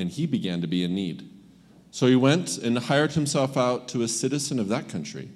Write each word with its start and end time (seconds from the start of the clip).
and 0.00 0.10
he 0.10 0.26
began 0.26 0.60
to 0.60 0.66
be 0.66 0.82
in 0.82 0.94
need. 0.94 1.28
So 1.90 2.06
he 2.06 2.16
went 2.16 2.58
and 2.58 2.78
hired 2.78 3.12
himself 3.12 3.56
out 3.56 3.88
to 3.88 4.02
a 4.02 4.08
citizen 4.08 4.58
of 4.58 4.68
that 4.68 4.88
country, 4.88 5.30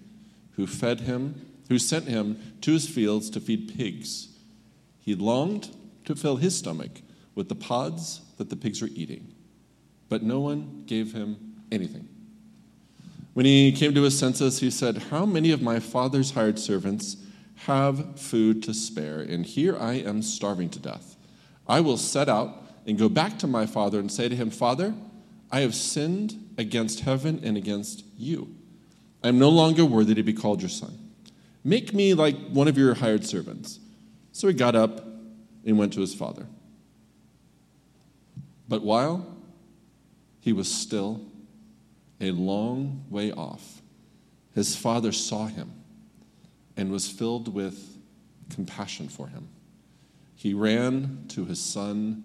who 0.52 0.66
fed 0.66 1.00
him, 1.00 1.46
who 1.68 1.78
sent 1.78 2.06
him 2.06 2.38
to 2.60 2.72
his 2.72 2.88
fields 2.88 3.28
to 3.30 3.40
feed 3.40 3.76
pigs. 3.76 4.28
He 5.00 5.14
longed 5.14 5.70
to 6.04 6.14
fill 6.14 6.36
his 6.36 6.56
stomach 6.56 7.02
with 7.34 7.48
the 7.48 7.54
pods 7.54 8.20
that 8.38 8.50
the 8.50 8.56
pigs 8.56 8.80
were 8.80 8.90
eating 8.94 9.34
but 10.08 10.22
no 10.22 10.40
one 10.40 10.84
gave 10.86 11.12
him 11.12 11.56
anything. 11.72 12.08
When 13.32 13.46
he 13.46 13.72
came 13.72 13.94
to 13.94 14.02
his 14.02 14.16
senses, 14.16 14.60
he 14.60 14.70
said, 14.70 14.98
How 15.10 15.26
many 15.26 15.50
of 15.50 15.60
my 15.60 15.80
father's 15.80 16.30
hired 16.30 16.58
servants 16.58 17.16
have 17.56 18.18
food 18.18 18.62
to 18.62 18.74
spare, 18.74 19.20
and 19.20 19.44
here 19.44 19.76
I 19.76 19.94
am 19.94 20.22
starving 20.22 20.68
to 20.70 20.78
death? 20.78 21.16
I 21.66 21.80
will 21.80 21.96
set 21.96 22.28
out 22.28 22.63
and 22.86 22.98
go 22.98 23.08
back 23.08 23.38
to 23.40 23.46
my 23.46 23.66
father 23.66 23.98
and 23.98 24.10
say 24.10 24.28
to 24.28 24.36
him, 24.36 24.50
Father, 24.50 24.94
I 25.50 25.60
have 25.60 25.74
sinned 25.74 26.52
against 26.58 27.00
heaven 27.00 27.40
and 27.42 27.56
against 27.56 28.04
you. 28.16 28.54
I 29.22 29.28
am 29.28 29.38
no 29.38 29.48
longer 29.48 29.84
worthy 29.84 30.14
to 30.14 30.22
be 30.22 30.32
called 30.32 30.60
your 30.60 30.68
son. 30.68 30.98
Make 31.62 31.94
me 31.94 32.14
like 32.14 32.36
one 32.48 32.68
of 32.68 32.76
your 32.76 32.94
hired 32.94 33.24
servants. 33.24 33.78
So 34.32 34.48
he 34.48 34.54
got 34.54 34.74
up 34.74 35.04
and 35.64 35.78
went 35.78 35.92
to 35.94 36.00
his 36.00 36.14
father. 36.14 36.46
But 38.68 38.82
while 38.82 39.34
he 40.44 40.52
was 40.52 40.70
still 40.70 41.22
a 42.20 42.30
long 42.32 43.04
way 43.08 43.32
off. 43.32 43.80
His 44.54 44.76
father 44.76 45.10
saw 45.10 45.46
him 45.46 45.72
and 46.76 46.92
was 46.92 47.08
filled 47.08 47.54
with 47.54 47.96
compassion 48.50 49.08
for 49.08 49.28
him. 49.28 49.48
He 50.36 50.52
ran 50.52 51.24
to 51.28 51.46
his 51.46 51.60
son, 51.60 52.24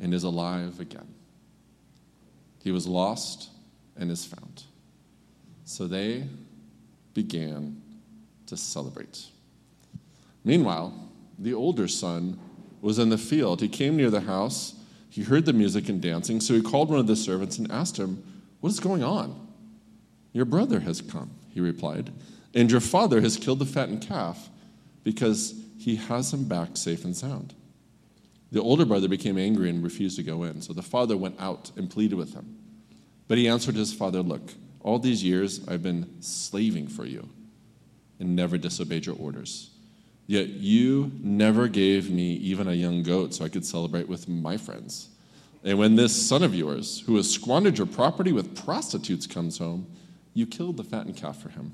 and 0.00 0.12
is 0.12 0.24
alive 0.24 0.80
again. 0.80 1.14
He 2.62 2.70
was 2.70 2.86
lost 2.86 3.50
and 3.96 4.10
is 4.10 4.24
found. 4.24 4.64
So 5.64 5.86
they 5.86 6.26
began 7.12 7.80
to 8.46 8.56
celebrate. 8.56 9.26
Meanwhile, 10.44 10.92
the 11.38 11.54
older 11.54 11.88
son 11.88 12.38
was 12.80 12.98
in 12.98 13.08
the 13.08 13.18
field. 13.18 13.60
He 13.60 13.68
came 13.68 13.96
near 13.96 14.10
the 14.10 14.20
house 14.20 14.74
he 15.14 15.22
heard 15.22 15.44
the 15.44 15.52
music 15.52 15.88
and 15.88 16.02
dancing, 16.02 16.40
so 16.40 16.54
he 16.54 16.60
called 16.60 16.90
one 16.90 16.98
of 16.98 17.06
the 17.06 17.14
servants 17.14 17.56
and 17.56 17.70
asked 17.70 17.96
him, 17.96 18.20
What 18.58 18.70
is 18.70 18.80
going 18.80 19.04
on? 19.04 19.46
Your 20.32 20.44
brother 20.44 20.80
has 20.80 21.00
come, 21.00 21.30
he 21.50 21.60
replied, 21.60 22.10
and 22.52 22.68
your 22.68 22.80
father 22.80 23.20
has 23.20 23.36
killed 23.36 23.60
the 23.60 23.64
fattened 23.64 24.02
calf 24.02 24.50
because 25.04 25.54
he 25.78 25.94
has 25.94 26.34
him 26.34 26.48
back 26.48 26.76
safe 26.76 27.04
and 27.04 27.16
sound. 27.16 27.54
The 28.54 28.62
older 28.62 28.84
brother 28.84 29.08
became 29.08 29.36
angry 29.36 29.68
and 29.68 29.82
refused 29.82 30.14
to 30.14 30.22
go 30.22 30.44
in, 30.44 30.62
so 30.62 30.72
the 30.72 30.80
father 30.80 31.16
went 31.16 31.40
out 31.40 31.72
and 31.76 31.90
pleaded 31.90 32.14
with 32.14 32.34
him. 32.34 32.56
But 33.26 33.36
he 33.36 33.48
answered 33.48 33.74
his 33.74 33.92
father, 33.92 34.22
Look, 34.22 34.54
all 34.78 35.00
these 35.00 35.24
years 35.24 35.66
I've 35.66 35.82
been 35.82 36.22
slaving 36.22 36.86
for 36.86 37.04
you 37.04 37.28
and 38.20 38.36
never 38.36 38.56
disobeyed 38.56 39.06
your 39.06 39.16
orders. 39.16 39.70
Yet 40.28 40.50
you 40.50 41.10
never 41.20 41.66
gave 41.66 42.12
me 42.12 42.34
even 42.34 42.68
a 42.68 42.74
young 42.74 43.02
goat 43.02 43.34
so 43.34 43.44
I 43.44 43.48
could 43.48 43.66
celebrate 43.66 44.08
with 44.08 44.28
my 44.28 44.56
friends. 44.56 45.08
And 45.64 45.76
when 45.76 45.96
this 45.96 46.14
son 46.14 46.44
of 46.44 46.54
yours, 46.54 47.02
who 47.06 47.16
has 47.16 47.28
squandered 47.28 47.76
your 47.76 47.88
property 47.88 48.30
with 48.30 48.54
prostitutes, 48.54 49.26
comes 49.26 49.58
home, 49.58 49.88
you 50.32 50.46
killed 50.46 50.76
the 50.76 50.84
fattened 50.84 51.16
calf 51.16 51.42
for 51.42 51.48
him. 51.48 51.72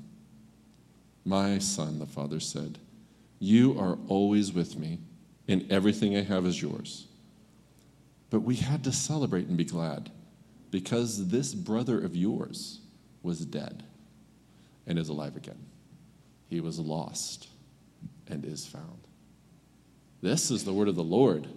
My 1.25 1.59
son, 1.59 1.99
the 1.99 2.07
father 2.07 2.39
said, 2.39 2.79
You 3.37 3.79
are 3.79 3.99
always 4.07 4.51
with 4.51 4.79
me, 4.79 4.97
and 5.47 5.71
everything 5.71 6.15
I 6.15 6.21
have 6.21 6.45
is 6.45 6.61
yours. 6.61 7.07
But 8.29 8.41
we 8.41 8.55
had 8.55 8.83
to 8.85 8.91
celebrate 8.91 9.47
and 9.47 9.57
be 9.57 9.65
glad 9.65 10.09
because 10.71 11.27
this 11.27 11.53
brother 11.53 12.03
of 12.03 12.15
yours 12.15 12.79
was 13.23 13.45
dead 13.45 13.83
and 14.87 14.97
is 14.97 15.09
alive 15.09 15.35
again. 15.35 15.59
He 16.49 16.61
was 16.61 16.79
lost 16.79 17.47
and 18.27 18.45
is 18.45 18.65
found. 18.65 19.07
This 20.21 20.51
is 20.51 20.63
the 20.63 20.73
word 20.73 20.87
of 20.87 20.95
the 20.95 21.03
Lord, 21.03 21.47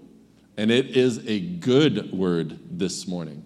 and 0.56 0.71
it 0.71 0.97
is 0.97 1.27
a 1.27 1.41
good 1.41 2.12
word 2.12 2.59
this 2.71 3.06
morning. 3.06 3.44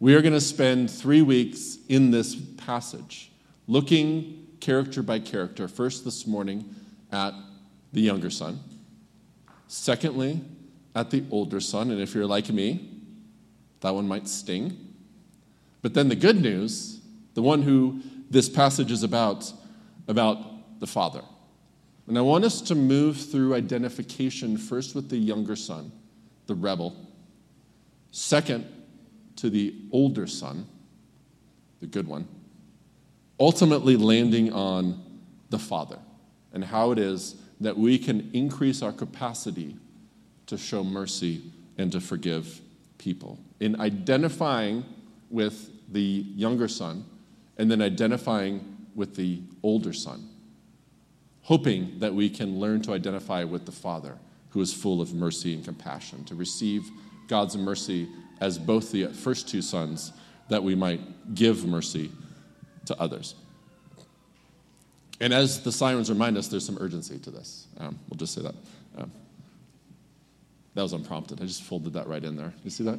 We 0.00 0.14
are 0.14 0.22
going 0.22 0.32
to 0.32 0.40
spend 0.40 0.90
three 0.90 1.22
weeks 1.22 1.78
in 1.88 2.10
this 2.10 2.34
passage, 2.34 3.30
looking 3.66 4.46
character 4.60 5.02
by 5.02 5.18
character. 5.18 5.68
First, 5.68 6.04
this 6.04 6.26
morning, 6.26 6.74
at 7.10 7.34
the 7.92 8.00
younger 8.00 8.30
son. 8.30 8.60
Secondly, 9.72 10.38
at 10.94 11.08
the 11.08 11.24
older 11.30 11.58
son. 11.58 11.90
And 11.90 11.98
if 11.98 12.14
you're 12.14 12.26
like 12.26 12.50
me, 12.50 12.90
that 13.80 13.94
one 13.94 14.06
might 14.06 14.28
sting. 14.28 14.76
But 15.80 15.94
then 15.94 16.10
the 16.10 16.14
good 16.14 16.38
news, 16.42 17.00
the 17.32 17.40
one 17.40 17.62
who 17.62 18.02
this 18.28 18.50
passage 18.50 18.92
is 18.92 19.02
about, 19.02 19.50
about 20.08 20.78
the 20.78 20.86
father. 20.86 21.22
And 22.06 22.18
I 22.18 22.20
want 22.20 22.44
us 22.44 22.60
to 22.60 22.74
move 22.74 23.16
through 23.16 23.54
identification 23.54 24.58
first 24.58 24.94
with 24.94 25.08
the 25.08 25.16
younger 25.16 25.56
son, 25.56 25.90
the 26.48 26.54
rebel, 26.54 26.94
second 28.10 28.66
to 29.36 29.48
the 29.48 29.74
older 29.90 30.26
son, 30.26 30.66
the 31.80 31.86
good 31.86 32.06
one, 32.06 32.28
ultimately 33.40 33.96
landing 33.96 34.52
on 34.52 35.02
the 35.48 35.58
father 35.58 35.98
and 36.52 36.62
how 36.62 36.90
it 36.90 36.98
is 36.98 37.36
that 37.62 37.76
we 37.76 37.98
can 37.98 38.30
increase 38.32 38.82
our 38.82 38.92
capacity 38.92 39.76
to 40.46 40.58
show 40.58 40.82
mercy 40.84 41.42
and 41.78 41.90
to 41.92 42.00
forgive 42.00 42.60
people. 42.98 43.38
In 43.60 43.80
identifying 43.80 44.84
with 45.30 45.70
the 45.92 46.26
younger 46.36 46.68
son 46.68 47.04
and 47.58 47.70
then 47.70 47.80
identifying 47.82 48.76
with 48.94 49.16
the 49.16 49.40
older 49.62 49.92
son 49.92 50.28
hoping 51.42 51.98
that 51.98 52.14
we 52.14 52.30
can 52.30 52.58
learn 52.58 52.80
to 52.82 52.92
identify 52.92 53.44
with 53.44 53.66
the 53.66 53.72
Father 53.72 54.16
who 54.50 54.60
is 54.60 54.72
full 54.72 55.00
of 55.00 55.14
mercy 55.14 55.54
and 55.54 55.64
compassion, 55.64 56.24
to 56.24 56.34
receive 56.34 56.88
God's 57.26 57.56
mercy 57.56 58.08
as 58.40 58.58
both 58.58 58.92
the 58.92 59.06
first 59.06 59.48
two 59.48 59.62
sons, 59.62 60.12
that 60.48 60.62
we 60.62 60.74
might 60.74 61.34
give 61.34 61.64
mercy 61.64 62.10
to 62.84 62.98
others. 63.00 63.34
And 65.20 65.32
as 65.32 65.62
the 65.62 65.72
sirens 65.72 66.10
remind 66.10 66.36
us, 66.36 66.48
there's 66.48 66.66
some 66.66 66.78
urgency 66.80 67.18
to 67.18 67.30
this. 67.30 67.66
Um, 67.78 67.98
we'll 68.08 68.18
just 68.18 68.34
say 68.34 68.42
that. 68.42 68.54
Um, 68.98 69.10
that 70.74 70.82
was 70.82 70.92
unprompted. 70.92 71.40
I 71.40 71.44
just 71.44 71.62
folded 71.62 71.92
that 71.92 72.06
right 72.06 72.22
in 72.22 72.36
there. 72.36 72.52
You 72.64 72.70
see 72.70 72.84
that? 72.84 72.98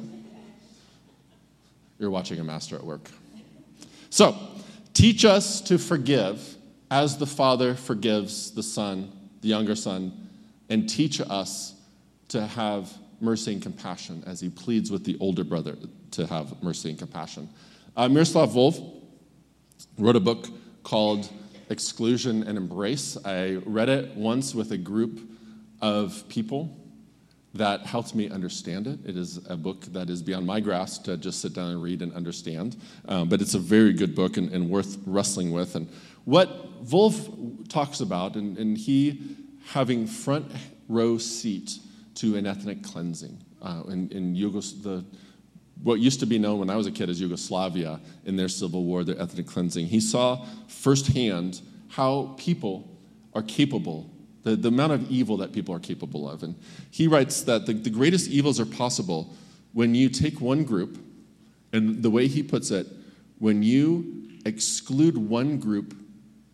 You're 1.98 2.10
watching 2.10 2.38
a 2.40 2.44
master 2.44 2.76
at 2.76 2.84
work. 2.84 3.10
So, 4.10 4.36
teach 4.92 5.24
us 5.24 5.60
to 5.62 5.78
forgive 5.78 6.56
as 6.90 7.18
the 7.18 7.26
Father 7.26 7.74
forgives 7.74 8.52
the 8.52 8.62
Son, 8.62 9.10
the 9.40 9.48
younger 9.48 9.74
son, 9.74 10.28
and 10.68 10.88
teach 10.88 11.20
us 11.20 11.74
to 12.28 12.46
have 12.46 12.92
mercy 13.20 13.52
and 13.52 13.62
compassion 13.62 14.22
as 14.26 14.40
he 14.40 14.48
pleads 14.48 14.90
with 14.90 15.04
the 15.04 15.16
older 15.20 15.44
brother 15.44 15.76
to 16.12 16.26
have 16.26 16.62
mercy 16.62 16.90
and 16.90 16.98
compassion. 16.98 17.48
Uh, 17.96 18.08
Miroslav 18.08 18.50
Volf 18.50 19.02
wrote 19.98 20.16
a 20.16 20.20
book 20.20 20.48
called 20.82 21.28
Exclusion 21.74 22.44
and 22.44 22.56
Embrace. 22.56 23.16
I 23.24 23.56
read 23.66 23.88
it 23.88 24.14
once 24.14 24.54
with 24.54 24.70
a 24.70 24.78
group 24.78 25.18
of 25.80 26.28
people, 26.28 26.70
that 27.54 27.80
helped 27.84 28.14
me 28.14 28.30
understand 28.30 28.86
it. 28.86 29.00
It 29.04 29.16
is 29.16 29.40
a 29.48 29.56
book 29.56 29.80
that 29.86 30.08
is 30.08 30.22
beyond 30.22 30.46
my 30.46 30.60
grasp 30.60 31.04
to 31.06 31.16
just 31.16 31.40
sit 31.40 31.52
down 31.52 31.72
and 31.72 31.82
read 31.82 32.00
and 32.00 32.12
understand, 32.12 32.76
um, 33.08 33.28
but 33.28 33.40
it's 33.40 33.54
a 33.54 33.58
very 33.58 33.92
good 33.92 34.14
book 34.14 34.36
and, 34.36 34.52
and, 34.52 34.70
worth 34.70 34.98
wrestling 35.04 35.50
with. 35.50 35.74
And 35.74 35.88
what 36.24 36.48
Volf 36.84 37.68
talks 37.68 38.00
about, 38.00 38.36
and, 38.36 38.56
and 38.56 38.78
he 38.78 39.36
having 39.66 40.06
front 40.06 40.50
row 40.88 41.18
seat 41.18 41.78
to 42.16 42.36
an 42.36 42.46
ethnic 42.46 42.84
cleansing 42.84 43.36
uh, 43.62 43.82
in, 43.88 44.10
in 44.10 44.34
Yugos- 44.36 44.80
the, 44.82 45.04
what 45.82 46.00
used 46.00 46.20
to 46.20 46.26
be 46.26 46.38
known 46.38 46.60
when 46.60 46.70
I 46.70 46.76
was 46.76 46.86
a 46.86 46.90
kid 46.90 47.10
as 47.10 47.20
Yugoslavia 47.20 48.00
in 48.24 48.36
their 48.36 48.48
civil 48.48 48.84
war, 48.84 49.04
their 49.04 49.20
ethnic 49.20 49.46
cleansing. 49.46 49.86
He 49.86 50.00
saw 50.00 50.46
firsthand 50.68 51.60
how 51.88 52.34
people 52.38 52.88
are 53.34 53.42
capable 53.42 54.10
the, 54.44 54.54
the 54.56 54.68
amount 54.68 54.92
of 54.92 55.10
evil 55.10 55.38
that 55.38 55.52
people 55.52 55.74
are 55.74 55.80
capable 55.80 56.30
of. 56.30 56.42
And 56.42 56.54
he 56.90 57.08
writes 57.08 57.42
that 57.42 57.66
the, 57.66 57.72
the 57.72 57.90
greatest 57.90 58.30
evils 58.30 58.60
are 58.60 58.66
possible 58.66 59.34
when 59.72 59.94
you 59.94 60.08
take 60.08 60.40
one 60.40 60.62
group, 60.62 60.98
and 61.72 62.00
the 62.02 62.10
way 62.10 62.28
he 62.28 62.44
puts 62.44 62.70
it, 62.70 62.86
when 63.40 63.64
you 63.64 64.28
exclude 64.46 65.18
one 65.18 65.58
group 65.58 65.96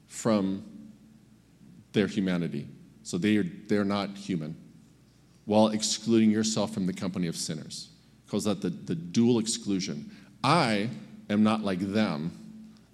from 0.06 0.64
their 1.92 2.06
humanity. 2.06 2.66
So 3.02 3.18
they 3.18 3.36
are, 3.36 3.44
they're 3.66 3.84
not 3.84 4.16
human, 4.16 4.56
while 5.44 5.68
excluding 5.68 6.30
yourself 6.30 6.72
from 6.72 6.86
the 6.86 6.94
company 6.94 7.26
of 7.26 7.36
sinners. 7.36 7.90
Calls 8.30 8.44
that 8.44 8.62
the, 8.62 8.70
the 8.70 8.94
dual 8.94 9.40
exclusion. 9.40 10.10
I 10.44 10.88
am 11.28 11.42
not 11.42 11.62
like 11.62 11.80
them, 11.80 12.30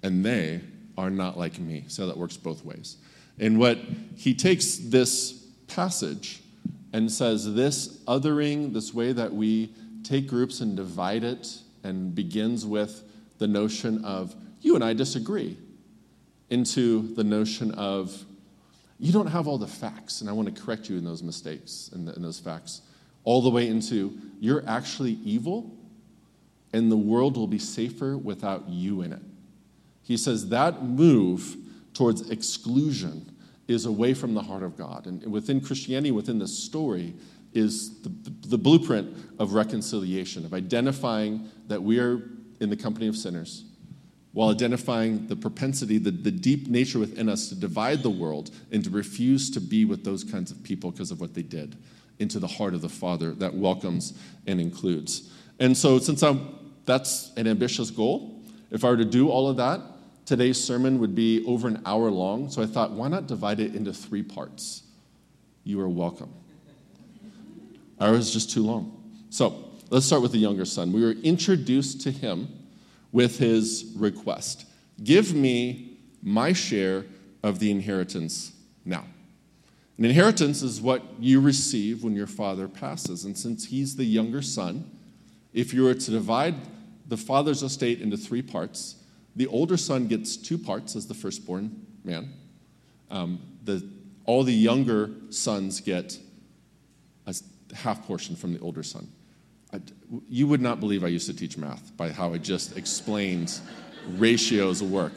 and 0.02 0.24
they 0.24 0.62
are 0.96 1.10
not 1.10 1.36
like 1.38 1.58
me. 1.58 1.84
So 1.88 2.06
that 2.06 2.16
works 2.16 2.36
both 2.38 2.64
ways. 2.64 2.96
And 3.38 3.58
what 3.58 3.78
he 4.16 4.32
takes 4.34 4.76
this 4.76 5.46
passage 5.68 6.40
and 6.92 7.12
says 7.12 7.54
this 7.54 7.98
othering, 8.08 8.72
this 8.72 8.94
way 8.94 9.12
that 9.12 9.32
we 9.32 9.74
take 10.02 10.26
groups 10.26 10.60
and 10.60 10.74
divide 10.74 11.22
it, 11.22 11.58
and 11.84 12.14
begins 12.14 12.64
with 12.64 13.04
the 13.38 13.46
notion 13.46 14.04
of 14.04 14.34
you 14.62 14.74
and 14.74 14.82
I 14.82 14.94
disagree, 14.94 15.58
into 16.48 17.14
the 17.14 17.24
notion 17.24 17.72
of 17.72 18.24
you 18.98 19.12
don't 19.12 19.26
have 19.26 19.46
all 19.46 19.58
the 19.58 19.66
facts, 19.66 20.22
and 20.22 20.30
I 20.30 20.32
want 20.32 20.54
to 20.54 20.62
correct 20.62 20.88
you 20.88 20.96
in 20.96 21.04
those 21.04 21.22
mistakes 21.22 21.90
and 21.92 22.08
those 22.08 22.38
facts, 22.38 22.80
all 23.26 23.42
the 23.42 23.50
way 23.50 23.68
into 23.68 24.18
you're 24.40 24.64
actually 24.66 25.18
evil, 25.24 25.74
and 26.72 26.90
the 26.90 26.96
world 26.96 27.36
will 27.36 27.46
be 27.46 27.58
safer 27.58 28.16
without 28.16 28.68
you 28.68 29.02
in 29.02 29.12
it. 29.12 29.22
He 30.02 30.16
says 30.16 30.48
that 30.48 30.82
move 30.82 31.56
towards 31.92 32.30
exclusion 32.30 33.34
is 33.66 33.84
away 33.84 34.14
from 34.14 34.34
the 34.34 34.42
heart 34.42 34.62
of 34.62 34.76
God. 34.76 35.06
And 35.06 35.26
within 35.30 35.60
Christianity, 35.60 36.12
within 36.12 36.38
this 36.38 36.56
story, 36.56 37.14
is 37.52 38.00
the, 38.02 38.12
the 38.46 38.58
blueprint 38.58 39.16
of 39.38 39.54
reconciliation, 39.54 40.44
of 40.44 40.54
identifying 40.54 41.50
that 41.66 41.82
we 41.82 41.98
are 41.98 42.22
in 42.60 42.70
the 42.70 42.76
company 42.76 43.08
of 43.08 43.16
sinners, 43.16 43.64
while 44.32 44.50
identifying 44.50 45.26
the 45.26 45.34
propensity, 45.34 45.98
the, 45.98 46.10
the 46.10 46.30
deep 46.30 46.68
nature 46.68 46.98
within 46.98 47.28
us 47.28 47.48
to 47.48 47.54
divide 47.54 48.02
the 48.02 48.10
world 48.10 48.50
and 48.70 48.84
to 48.84 48.90
refuse 48.90 49.50
to 49.50 49.60
be 49.60 49.84
with 49.84 50.04
those 50.04 50.22
kinds 50.22 50.50
of 50.50 50.62
people 50.62 50.90
because 50.90 51.10
of 51.10 51.20
what 51.20 51.34
they 51.34 51.42
did, 51.42 51.76
into 52.18 52.38
the 52.38 52.46
heart 52.46 52.74
of 52.74 52.82
the 52.82 52.88
Father 52.88 53.32
that 53.32 53.54
welcomes 53.54 54.14
and 54.46 54.60
includes. 54.60 55.30
And 55.58 55.76
so, 55.76 55.98
since 55.98 56.22
I'm, 56.22 56.74
that's 56.84 57.32
an 57.36 57.46
ambitious 57.46 57.90
goal, 57.90 58.40
if 58.70 58.84
I 58.84 58.90
were 58.90 58.96
to 58.96 59.04
do 59.04 59.28
all 59.28 59.48
of 59.48 59.56
that, 59.56 59.80
Today's 60.26 60.62
sermon 60.62 60.98
would 60.98 61.14
be 61.14 61.44
over 61.46 61.68
an 61.68 61.80
hour 61.86 62.10
long, 62.10 62.50
so 62.50 62.60
I 62.60 62.66
thought, 62.66 62.90
why 62.90 63.06
not 63.06 63.28
divide 63.28 63.60
it 63.60 63.76
into 63.76 63.92
three 63.92 64.24
parts? 64.24 64.82
You 65.62 65.80
are 65.80 65.88
welcome. 65.88 66.32
Ours 68.00 68.26
is 68.26 68.32
just 68.32 68.50
too 68.50 68.64
long. 68.64 69.00
So 69.30 69.70
let's 69.88 70.04
start 70.04 70.22
with 70.22 70.32
the 70.32 70.38
younger 70.38 70.64
son. 70.64 70.92
We 70.92 71.00
were 71.02 71.12
introduced 71.12 72.00
to 72.02 72.10
him 72.10 72.48
with 73.12 73.38
his 73.38 73.92
request 73.96 74.66
Give 75.04 75.32
me 75.32 75.98
my 76.22 76.52
share 76.52 77.04
of 77.44 77.60
the 77.60 77.70
inheritance. 77.70 78.52
An 79.98 80.04
inheritance 80.04 80.62
is 80.62 80.80
what 80.80 81.02
you 81.18 81.40
receive 81.40 82.04
when 82.04 82.14
your 82.14 82.26
father 82.26 82.68
passes. 82.68 83.24
And 83.24 83.36
since 83.36 83.66
he's 83.66 83.96
the 83.96 84.04
younger 84.04 84.42
son, 84.42 84.90
if 85.54 85.72
you 85.72 85.84
were 85.84 85.94
to 85.94 86.10
divide 86.10 86.54
the 87.08 87.16
father's 87.16 87.62
estate 87.62 88.00
into 88.02 88.16
three 88.16 88.42
parts, 88.42 88.96
the 89.34 89.46
older 89.46 89.76
son 89.76 90.06
gets 90.06 90.36
two 90.36 90.58
parts 90.58 90.96
as 90.96 91.06
the 91.06 91.14
firstborn 91.14 91.86
man. 92.04 92.32
Um, 93.10 93.40
the, 93.64 93.88
all 94.26 94.42
the 94.42 94.52
younger 94.52 95.10
sons 95.30 95.80
get 95.80 96.18
a 97.26 97.34
half 97.74 98.06
portion 98.06 98.36
from 98.36 98.52
the 98.52 98.60
older 98.60 98.82
son. 98.82 99.08
I, 99.72 99.80
you 100.28 100.46
would 100.46 100.60
not 100.60 100.78
believe 100.78 101.04
I 101.04 101.08
used 101.08 101.26
to 101.26 101.34
teach 101.34 101.56
math 101.56 101.96
by 101.96 102.10
how 102.10 102.32
I 102.34 102.38
just 102.38 102.76
explained 102.76 103.58
ratios 104.16 104.82
of 104.82 104.90
work. 104.90 105.12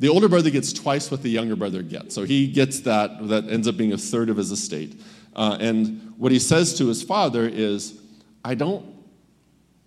The 0.00 0.08
older 0.08 0.28
brother 0.28 0.50
gets 0.50 0.72
twice 0.72 1.10
what 1.10 1.22
the 1.22 1.30
younger 1.30 1.56
brother 1.56 1.82
gets. 1.82 2.14
So 2.14 2.24
he 2.24 2.46
gets 2.46 2.80
that, 2.80 3.28
that 3.28 3.48
ends 3.48 3.66
up 3.66 3.76
being 3.76 3.92
a 3.92 3.98
third 3.98 4.30
of 4.30 4.36
his 4.36 4.52
estate. 4.52 5.00
Uh, 5.34 5.56
and 5.60 6.14
what 6.16 6.30
he 6.30 6.38
says 6.38 6.76
to 6.78 6.86
his 6.86 7.02
father 7.02 7.48
is, 7.48 8.00
I 8.44 8.54
don't, 8.54 8.84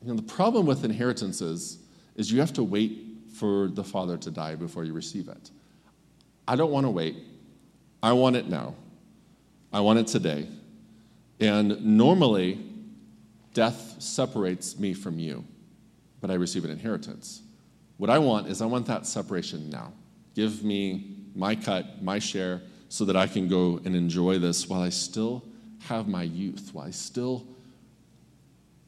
you 0.02 0.10
know, 0.10 0.16
the 0.16 0.22
problem 0.22 0.66
with 0.66 0.84
inheritances 0.84 1.78
is 2.16 2.31
you 2.31 2.40
have 2.40 2.54
to 2.54 2.63
wait 2.63 3.00
for 3.34 3.68
the 3.68 3.84
father 3.84 4.18
to 4.18 4.31
die 4.31 4.56
before 4.56 4.84
you 4.84 4.94
receive 4.94 5.28
it. 5.28 5.50
I 6.48 6.56
don't 6.56 6.72
want 6.72 6.86
to 6.86 6.90
wait. 6.90 7.16
I 8.04 8.13
want 8.13 8.36
it 8.36 8.48
now. 8.48 8.75
I 9.72 9.80
want 9.80 10.00
it 10.00 10.08
today. 10.08 10.48
And 11.40 11.98
normally, 11.98 12.60
death 13.54 13.96
separates 14.00 14.78
me 14.78 14.94
from 14.94 15.19
you, 15.19 15.46
but 16.19 16.30
I 16.30 16.36
receive 16.36 16.66
an 16.66 16.72
inheritance. 16.72 17.42
What 17.98 18.10
I 18.10 18.19
want 18.19 18.48
is 18.48 18.62
I 18.62 18.66
want 18.66 18.86
that 18.88 19.06
separation 19.06 19.69
now. 19.69 19.94
Give 20.36 20.63
me 20.63 21.16
my 21.36 21.56
cut, 21.56 22.01
my 22.01 22.19
share, 22.19 22.62
so 22.89 23.06
that 23.06 23.16
I 23.16 23.28
can 23.28 23.48
go 23.48 23.80
and 23.86 23.95
enjoy 23.95 24.39
this 24.39 24.68
while 24.68 24.81
I 24.81 24.89
still 24.89 25.44
have 25.88 26.07
my 26.07 26.24
youth, 26.24 26.72
while 26.74 26.86
I 26.86 26.92
still 26.92 27.48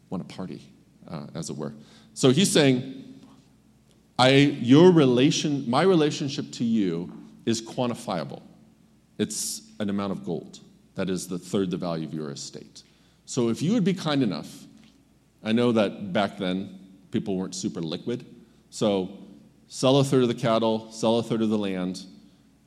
want 0.09 0.27
to 0.27 0.35
party, 0.35 0.61
uh, 1.07 1.27
as 1.33 1.49
it 1.49 1.57
were. 1.57 1.73
So 2.13 2.29
he's 2.29 2.51
saying, 2.51 3.21
I, 4.19 4.29
your 4.29 4.91
relation, 4.91 5.69
my 5.69 5.81
relationship 5.81 6.51
to 6.53 6.63
you 6.63 7.11
is 7.45 7.61
quantifiable. 7.61 8.41
It's 9.17 9.61
an 9.79 9.89
amount 9.89 10.11
of 10.11 10.23
gold. 10.23 10.59
That 10.95 11.09
is 11.09 11.27
the 11.27 11.39
third 11.39 11.71
the 11.71 11.77
value 11.77 12.07
of 12.07 12.13
your 12.13 12.29
estate. 12.29 12.83
So 13.25 13.49
if 13.49 13.61
you 13.61 13.73
would 13.73 13.83
be 13.83 13.93
kind 13.93 14.21
enough, 14.21 14.65
I 15.43 15.51
know 15.51 15.71
that 15.71 16.13
back 16.13 16.37
then 16.37 16.79
people 17.11 17.35
weren't 17.35 17.55
super 17.55 17.81
liquid. 17.81 18.25
So 18.69 19.17
sell 19.73 19.97
a 19.97 20.03
third 20.03 20.21
of 20.21 20.27
the 20.27 20.35
cattle, 20.35 20.91
sell 20.91 21.17
a 21.17 21.23
third 21.23 21.41
of 21.41 21.49
the 21.49 21.57
land, 21.57 22.05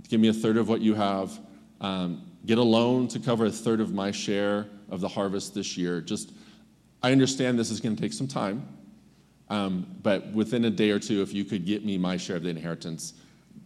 give 0.09 0.19
me 0.19 0.27
a 0.27 0.33
third 0.33 0.57
of 0.57 0.69
what 0.69 0.81
you 0.81 0.93
have, 0.93 1.39
um, 1.81 2.21
get 2.47 2.59
a 2.59 2.63
loan 2.63 3.07
to 3.07 3.21
cover 3.21 3.47
a 3.47 3.51
third 3.51 3.81
of 3.81 3.95
my 3.95 4.11
share 4.11 4.67
of 4.91 5.01
the 5.01 5.07
harvest 5.07 5.55
this 5.55 5.77
year. 5.77 6.01
Just, 6.01 6.33
I 7.05 7.13
understand 7.13 7.61
this 7.61 7.71
is 7.71 7.79
going 7.79 7.95
to 7.95 8.03
take 8.03 8.13
some 8.13 8.27
time. 8.27 8.67
Um, 9.49 9.87
but 10.03 10.33
within 10.33 10.65
a 10.65 10.71
day 10.71 10.91
or 10.91 10.99
two, 10.99 11.23
if 11.23 11.33
you 11.33 11.45
could 11.45 11.65
get 11.65 11.85
me 11.85 11.97
my 11.97 12.17
share 12.17 12.35
of 12.35 12.43
the 12.43 12.49
inheritance, 12.49 13.15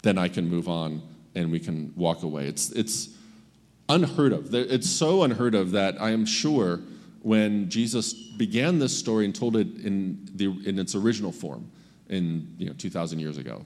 then 0.03 0.19
I 0.19 0.29
can 0.29 0.47
move 0.47 0.69
on 0.69 1.01
and 1.35 1.51
we 1.51 1.61
can 1.61 1.95
walk 1.97 2.23
away. 2.23 2.45
It's, 2.47 2.71
it's 2.73 3.09
unheard 3.89 4.35
of. 4.35 4.55
It's 4.55 4.91
so 4.91 5.23
unheard 5.23 5.55
of 5.55 5.71
that 5.71 5.99
I 5.99 6.11
am 6.11 6.27
sure 6.27 6.81
when 7.23 7.71
Jesus 7.71 8.13
began 8.13 8.79
this 8.79 8.95
story 8.95 9.25
and 9.25 9.35
told 9.35 9.57
it 9.57 9.79
in, 9.83 10.29
the, 10.35 10.55
in 10.67 10.79
its 10.79 10.95
original 10.95 11.33
form 11.33 11.71
in 12.11 12.55
you 12.59 12.67
know, 12.67 12.75
2,000 12.77 13.19
years 13.19 13.39
ago, 13.39 13.65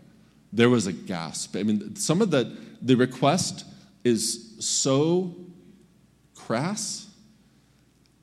there 0.53 0.71
was 0.71 0.87
a 0.87 0.93
gasp. 0.93 1.57
I 1.57 1.65
mean, 1.65 1.97
some 1.97 2.23
of 2.23 2.31
the, 2.31 2.57
the 2.81 2.95
request 2.95 3.65
is 4.05 4.55
so 4.61 5.35
crass 6.37 7.09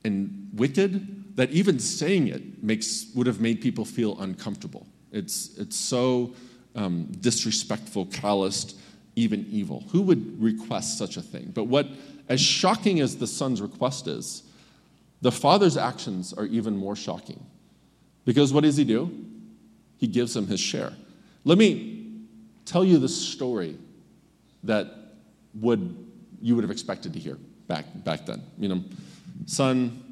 and 0.06 0.50
wicked 0.54 1.36
that 1.36 1.50
even 1.52 1.80
saying 1.80 2.28
it 2.28 2.64
makes, 2.64 3.08
would 3.16 3.28
have 3.28 3.42
made 3.42 3.60
people 3.60 3.84
feel 3.84 4.20
uncomfortable. 4.22 4.88
It's, 5.12 5.58
it's 5.58 5.76
so 5.76 6.34
um, 6.76 7.08
disrespectful, 7.20 8.06
calloused, 8.06 8.78
even 9.16 9.46
evil. 9.50 9.84
Who 9.92 10.02
would 10.04 10.42
request 10.42 10.98
such 10.98 11.18
a 11.18 11.22
thing? 11.22 11.52
But 11.54 11.66
what, 11.66 11.88
as 12.30 12.40
shocking 12.40 13.02
as 13.02 13.18
the 13.18 13.28
son's 13.28 13.62
request 13.62 14.08
is, 14.08 14.44
the 15.22 15.32
father's 15.32 15.78
actions 15.78 16.34
are 16.34 16.46
even 16.46 16.78
more 16.78 16.96
shocking. 16.96 17.44
Because 18.24 18.54
what 18.54 18.64
does 18.64 18.78
he 18.78 18.84
do? 18.84 19.31
He 20.02 20.08
gives 20.08 20.36
him 20.36 20.48
his 20.48 20.60
share. 20.60 20.94
Let 21.46 21.60
me 21.60 22.10
tell 22.66 22.84
you 22.84 22.98
the 22.98 23.08
story 23.08 23.78
that 24.64 24.88
would 25.54 25.96
you 26.42 26.56
would 26.56 26.64
have 26.64 26.72
expected 26.72 27.14
to 27.14 27.20
hear 27.20 27.38
back, 27.68 27.86
back 28.04 28.26
then. 28.26 28.42
You 28.58 28.70
know, 28.70 28.84
son 29.46 30.04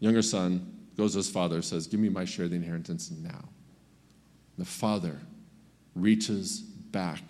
younger 0.00 0.22
son 0.22 0.74
goes 0.96 1.12
to 1.12 1.18
his 1.18 1.30
father, 1.30 1.62
says, 1.62 1.86
Give 1.86 2.00
me 2.00 2.08
my 2.08 2.24
share 2.24 2.46
of 2.46 2.50
the 2.50 2.56
inheritance 2.56 3.12
now. 3.12 3.48
The 4.58 4.64
father 4.64 5.16
reaches 5.94 6.60
back 6.60 7.22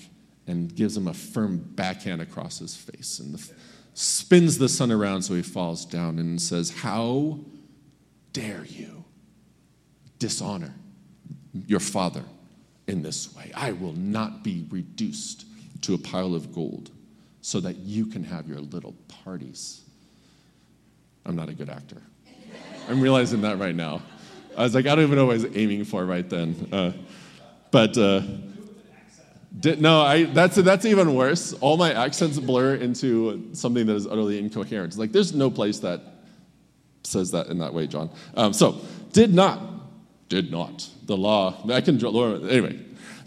and 0.46 0.74
gives 0.74 0.96
him 0.96 1.08
a 1.08 1.14
firm 1.14 1.58
backhand 1.58 2.22
across 2.22 2.58
his 2.58 2.74
face. 2.74 3.18
And 3.18 3.34
the 3.34 3.52
spins 3.92 4.56
the 4.56 4.70
son 4.70 4.90
around 4.90 5.22
so 5.22 5.34
he 5.34 5.42
falls 5.42 5.84
down 5.84 6.18
and 6.18 6.40
says, 6.40 6.70
How 6.70 7.40
dare 8.32 8.64
you 8.64 9.04
dishonor 10.18 10.72
your 11.66 11.80
father 11.80 12.22
in 12.86 13.02
this 13.02 13.34
way? 13.34 13.50
I 13.54 13.72
will 13.72 13.92
not 13.94 14.42
be 14.42 14.66
reduced 14.70 15.44
to 15.82 15.94
a 15.94 15.98
pile 15.98 16.34
of 16.34 16.52
gold 16.52 16.90
so 17.40 17.60
that 17.60 17.76
you 17.76 18.06
can 18.06 18.24
have 18.24 18.48
your 18.48 18.60
little 18.60 18.94
parties. 19.24 19.82
I'm 21.24 21.36
not 21.36 21.48
a 21.48 21.54
good 21.54 21.68
actor. 21.68 22.02
I'm 22.88 23.00
realizing 23.00 23.42
that 23.42 23.58
right 23.58 23.74
now. 23.74 24.02
I 24.56 24.62
was 24.62 24.74
like, 24.74 24.86
I 24.86 24.94
don't 24.94 25.04
even 25.04 25.16
know 25.16 25.26
what 25.26 25.40
I 25.40 25.44
was 25.44 25.56
aiming 25.56 25.84
for 25.84 26.04
right 26.04 26.28
then. 26.28 26.68
Uh, 26.72 26.92
but 27.70 27.96
uh, 27.96 28.22
did, 29.60 29.80
no, 29.80 30.00
I, 30.00 30.24
that's, 30.24 30.56
that's 30.56 30.84
even 30.84 31.14
worse. 31.14 31.52
All 31.54 31.76
my 31.76 31.92
accents 31.92 32.38
blur 32.38 32.76
into 32.76 33.50
something 33.52 33.86
that 33.86 33.94
is 33.94 34.06
utterly 34.06 34.38
incoherent. 34.38 34.96
Like, 34.96 35.12
there's 35.12 35.32
no 35.34 35.50
place 35.50 35.78
that 35.80 36.00
says 37.04 37.30
that 37.32 37.48
in 37.48 37.58
that 37.58 37.72
way, 37.72 37.86
Jon. 37.86 38.10
Um, 38.34 38.52
so, 38.52 38.80
did 39.12 39.32
not, 39.32 39.60
did 40.28 40.50
not, 40.50 40.88
the 41.04 41.16
law, 41.16 41.56
I 41.70 41.80
can, 41.80 42.04
anyway, 42.04 42.78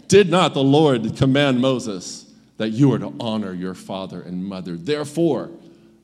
did 0.08 0.30
not 0.30 0.54
the 0.54 0.62
Lord 0.62 1.16
command 1.16 1.60
Moses 1.60 2.32
that 2.58 2.70
you 2.70 2.92
are 2.92 2.98
to 2.98 3.12
honor 3.18 3.52
your 3.52 3.74
father 3.74 4.22
and 4.22 4.44
mother? 4.44 4.76
Therefore, 4.76 5.50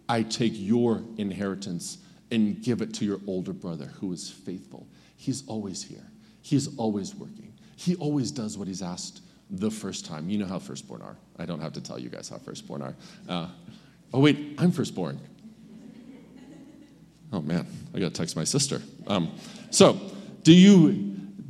I 0.09 0.23
take 0.23 0.53
your 0.55 1.03
inheritance 1.17 1.99
and 2.31 2.63
give 2.63 2.83
it 2.83 2.95
to 2.95 3.05
your 3.05 3.21
older 3.27 3.53
brother 3.53 3.87
who 4.01 4.13
is 4.13 4.31
faithful. 4.31 4.87
He's 5.17 5.47
always 5.47 5.83
here, 5.83 6.07
he's 6.43 6.77
always 6.77 7.15
working, 7.15 7.53
he 7.77 7.95
always 7.97 8.31
does 8.31 8.59
what 8.59 8.69
he's 8.69 8.83
asked 8.83 9.21
the 9.51 9.71
first 9.71 10.05
time. 10.05 10.29
You 10.29 10.39
know 10.39 10.47
how 10.47 10.59
firstborn 10.59 11.03
are. 11.03 11.17
I 11.39 11.47
don't 11.47 11.61
have 11.61 11.73
to 11.75 11.81
tell 11.81 11.99
you 11.99 12.09
guys 12.09 12.29
how 12.29 12.39
firstborn 12.39 12.83
are. 12.83 12.95
Uh, 13.29 13.49
oh, 14.13 14.21
wait, 14.21 14.57
I'm 14.59 14.71
firstborn. 14.71 15.19
Oh, 17.33 17.41
man, 17.41 17.67
I 17.95 17.99
got 17.99 18.07
to 18.07 18.15
text 18.15 18.37
my 18.37 18.45
sister. 18.45 18.81
Um, 19.07 19.31
so, 19.71 19.99
do 20.49 20.55
you, 20.55 20.93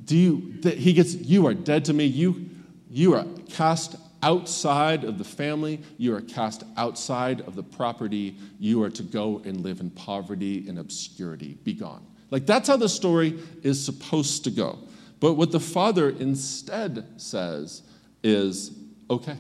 do 0.07 0.17
you, 0.17 0.55
th- 0.61 0.77
he 0.77 0.93
gets, 0.93 1.15
you 1.15 1.47
are 1.47 1.55
dead 1.55 1.85
to 1.85 1.93
me. 1.93 2.05
You, 2.05 2.51
you 2.91 3.15
are 3.15 3.25
cast 3.49 3.95
outside 4.25 5.05
of 5.05 5.19
the 5.19 5.25
family. 5.25 5.83
You 5.99 6.17
are 6.17 6.21
cast 6.21 6.65
outside 6.77 7.43
of 7.43 7.55
the 7.55 7.63
property. 7.63 8.37
You 8.59 8.83
are 8.83 8.91
to 8.91 9.05
go 9.05 9.41
and 9.45 9.61
live 9.61 9.79
in 9.79 9.91
poverty 9.91 10.69
and 10.69 10.81
obscurity. 10.81 11.59
Be 11.63 11.75
gone. 11.75 12.05
Like, 12.33 12.45
that's 12.45 12.67
how 12.67 12.77
the 12.77 12.89
story 12.89 13.39
is 13.63 13.81
supposed 13.81 14.43
to 14.43 14.51
go. 14.51 14.81
But 15.21 15.35
what 15.35 15.53
the 15.53 15.61
father 15.61 16.09
instead 16.09 17.07
says 17.19 17.83
is 18.25 18.73
okay, 19.09 19.37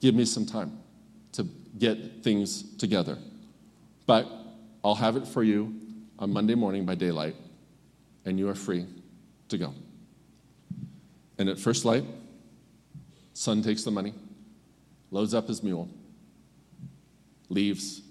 give 0.00 0.14
me 0.14 0.24
some 0.24 0.46
time 0.46 0.78
to 1.32 1.42
get 1.76 2.22
things 2.22 2.76
together. 2.76 3.18
But 4.06 4.28
I'll 4.84 4.94
have 4.94 5.16
it 5.16 5.26
for 5.26 5.42
you 5.42 5.74
on 6.20 6.32
Monday 6.32 6.54
morning 6.54 6.86
by 6.86 6.94
daylight, 6.94 7.34
and 8.28 8.38
you 8.38 8.48
are 8.48 8.54
free 8.54 8.86
to 9.48 9.58
go. 9.58 9.72
And 11.38 11.48
at 11.48 11.58
first 11.58 11.84
light, 11.84 12.04
son 13.32 13.62
takes 13.62 13.84
the 13.84 13.90
money, 13.90 14.12
loads 15.10 15.32
up 15.32 15.48
his 15.48 15.62
mule, 15.62 15.88
leaves, 17.48 18.02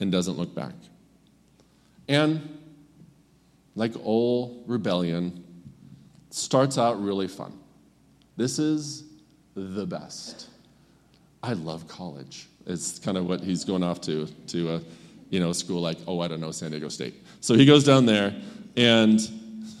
and 0.00 0.12
doesn't 0.12 0.36
look 0.36 0.54
back. 0.54 0.74
And 2.08 2.58
like 3.74 3.92
all 4.04 4.62
rebellion, 4.66 5.44
starts 6.30 6.76
out 6.76 7.02
really 7.02 7.28
fun. 7.28 7.58
This 8.36 8.58
is 8.58 9.04
the 9.54 9.86
best. 9.86 10.48
I 11.42 11.54
love 11.54 11.88
college. 11.88 12.48
It's 12.66 12.98
kind 12.98 13.16
of 13.16 13.26
what 13.26 13.40
he's 13.40 13.64
going 13.64 13.82
off 13.82 14.00
to, 14.02 14.26
to 14.48 14.74
a 14.74 14.80
you 15.30 15.40
know, 15.40 15.52
school 15.52 15.80
like, 15.80 15.98
oh, 16.06 16.20
I 16.20 16.28
don't 16.28 16.40
know, 16.40 16.50
San 16.50 16.70
Diego 16.70 16.88
State. 16.88 17.14
So 17.40 17.54
he 17.54 17.64
goes 17.64 17.84
down 17.84 18.04
there 18.04 18.34
and 18.76 19.20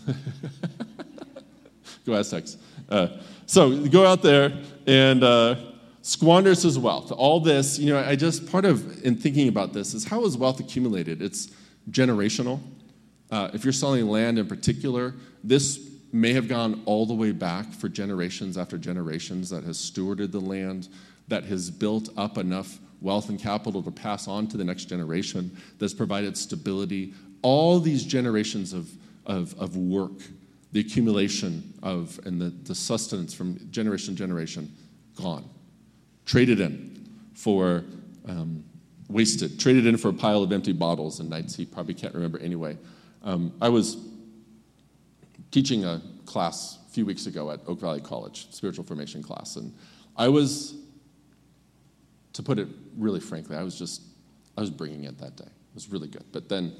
go 2.06 2.14
Aztecs. 2.14 2.56
Uh, 2.88 3.08
so 3.46 3.86
go 3.88 4.06
out 4.06 4.22
there 4.22 4.52
and 4.86 5.22
uh, 5.22 5.56
squanders 6.02 6.62
his 6.62 6.78
wealth. 6.78 7.12
All 7.12 7.40
this, 7.40 7.78
you 7.78 7.92
know, 7.92 7.98
I 7.98 8.16
just, 8.16 8.50
part 8.50 8.64
of 8.64 9.04
in 9.04 9.16
thinking 9.16 9.48
about 9.48 9.72
this 9.72 9.94
is 9.94 10.04
how 10.04 10.24
is 10.24 10.36
wealth 10.36 10.60
accumulated? 10.60 11.20
It's 11.22 11.50
generational. 11.90 12.60
Uh, 13.30 13.50
if 13.52 13.64
you're 13.64 13.72
selling 13.72 14.06
land 14.06 14.38
in 14.38 14.46
particular, 14.46 15.14
this 15.44 15.88
may 16.12 16.32
have 16.32 16.48
gone 16.48 16.82
all 16.86 17.04
the 17.04 17.14
way 17.14 17.32
back 17.32 17.70
for 17.72 17.88
generations 17.88 18.56
after 18.56 18.78
generations 18.78 19.50
that 19.50 19.64
has 19.64 19.76
stewarded 19.76 20.32
the 20.32 20.40
land, 20.40 20.88
that 21.28 21.44
has 21.44 21.70
built 21.70 22.08
up 22.16 22.38
enough 22.38 22.78
wealth 23.00 23.28
and 23.28 23.38
capital 23.38 23.82
to 23.82 23.90
pass 23.90 24.26
on 24.26 24.46
to 24.48 24.56
the 24.56 24.64
next 24.64 24.86
generation, 24.86 25.54
that's 25.78 25.94
provided 25.94 26.36
stability. 26.36 27.14
All 27.42 27.78
these 27.78 28.04
generations 28.04 28.72
of, 28.72 28.90
of, 29.28 29.54
of 29.60 29.76
work, 29.76 30.20
the 30.72 30.80
accumulation 30.80 31.74
of, 31.82 32.18
and 32.24 32.40
the, 32.40 32.50
the 32.64 32.74
sustenance 32.74 33.32
from 33.32 33.70
generation 33.70 34.14
to 34.14 34.18
generation, 34.18 34.74
gone. 35.14 35.48
Traded 36.24 36.60
in 36.60 37.06
for 37.34 37.84
um, 38.26 38.64
wasted, 39.08 39.58
traded 39.58 39.86
in 39.86 39.96
for 39.96 40.08
a 40.08 40.12
pile 40.12 40.42
of 40.42 40.52
empty 40.52 40.72
bottles 40.72 41.20
and 41.20 41.30
nights 41.30 41.56
he 41.56 41.64
probably 41.64 41.94
can't 41.94 42.14
remember 42.14 42.38
anyway. 42.38 42.76
Um, 43.22 43.52
I 43.60 43.68
was 43.68 43.96
teaching 45.50 45.84
a 45.84 46.02
class 46.26 46.78
a 46.86 46.92
few 46.92 47.06
weeks 47.06 47.26
ago 47.26 47.50
at 47.50 47.60
Oak 47.66 47.80
Valley 47.80 48.00
College, 48.00 48.48
spiritual 48.50 48.84
formation 48.84 49.22
class, 49.22 49.56
and 49.56 49.74
I 50.16 50.28
was, 50.28 50.74
to 52.34 52.42
put 52.42 52.58
it 52.58 52.68
really 52.96 53.20
frankly, 53.20 53.56
I 53.56 53.62
was 53.62 53.78
just, 53.78 54.02
I 54.56 54.60
was 54.60 54.70
bringing 54.70 55.04
it 55.04 55.18
that 55.18 55.36
day. 55.36 55.44
It 55.44 55.74
was 55.74 55.90
really 55.90 56.08
good. 56.08 56.24
But 56.32 56.48
then, 56.48 56.74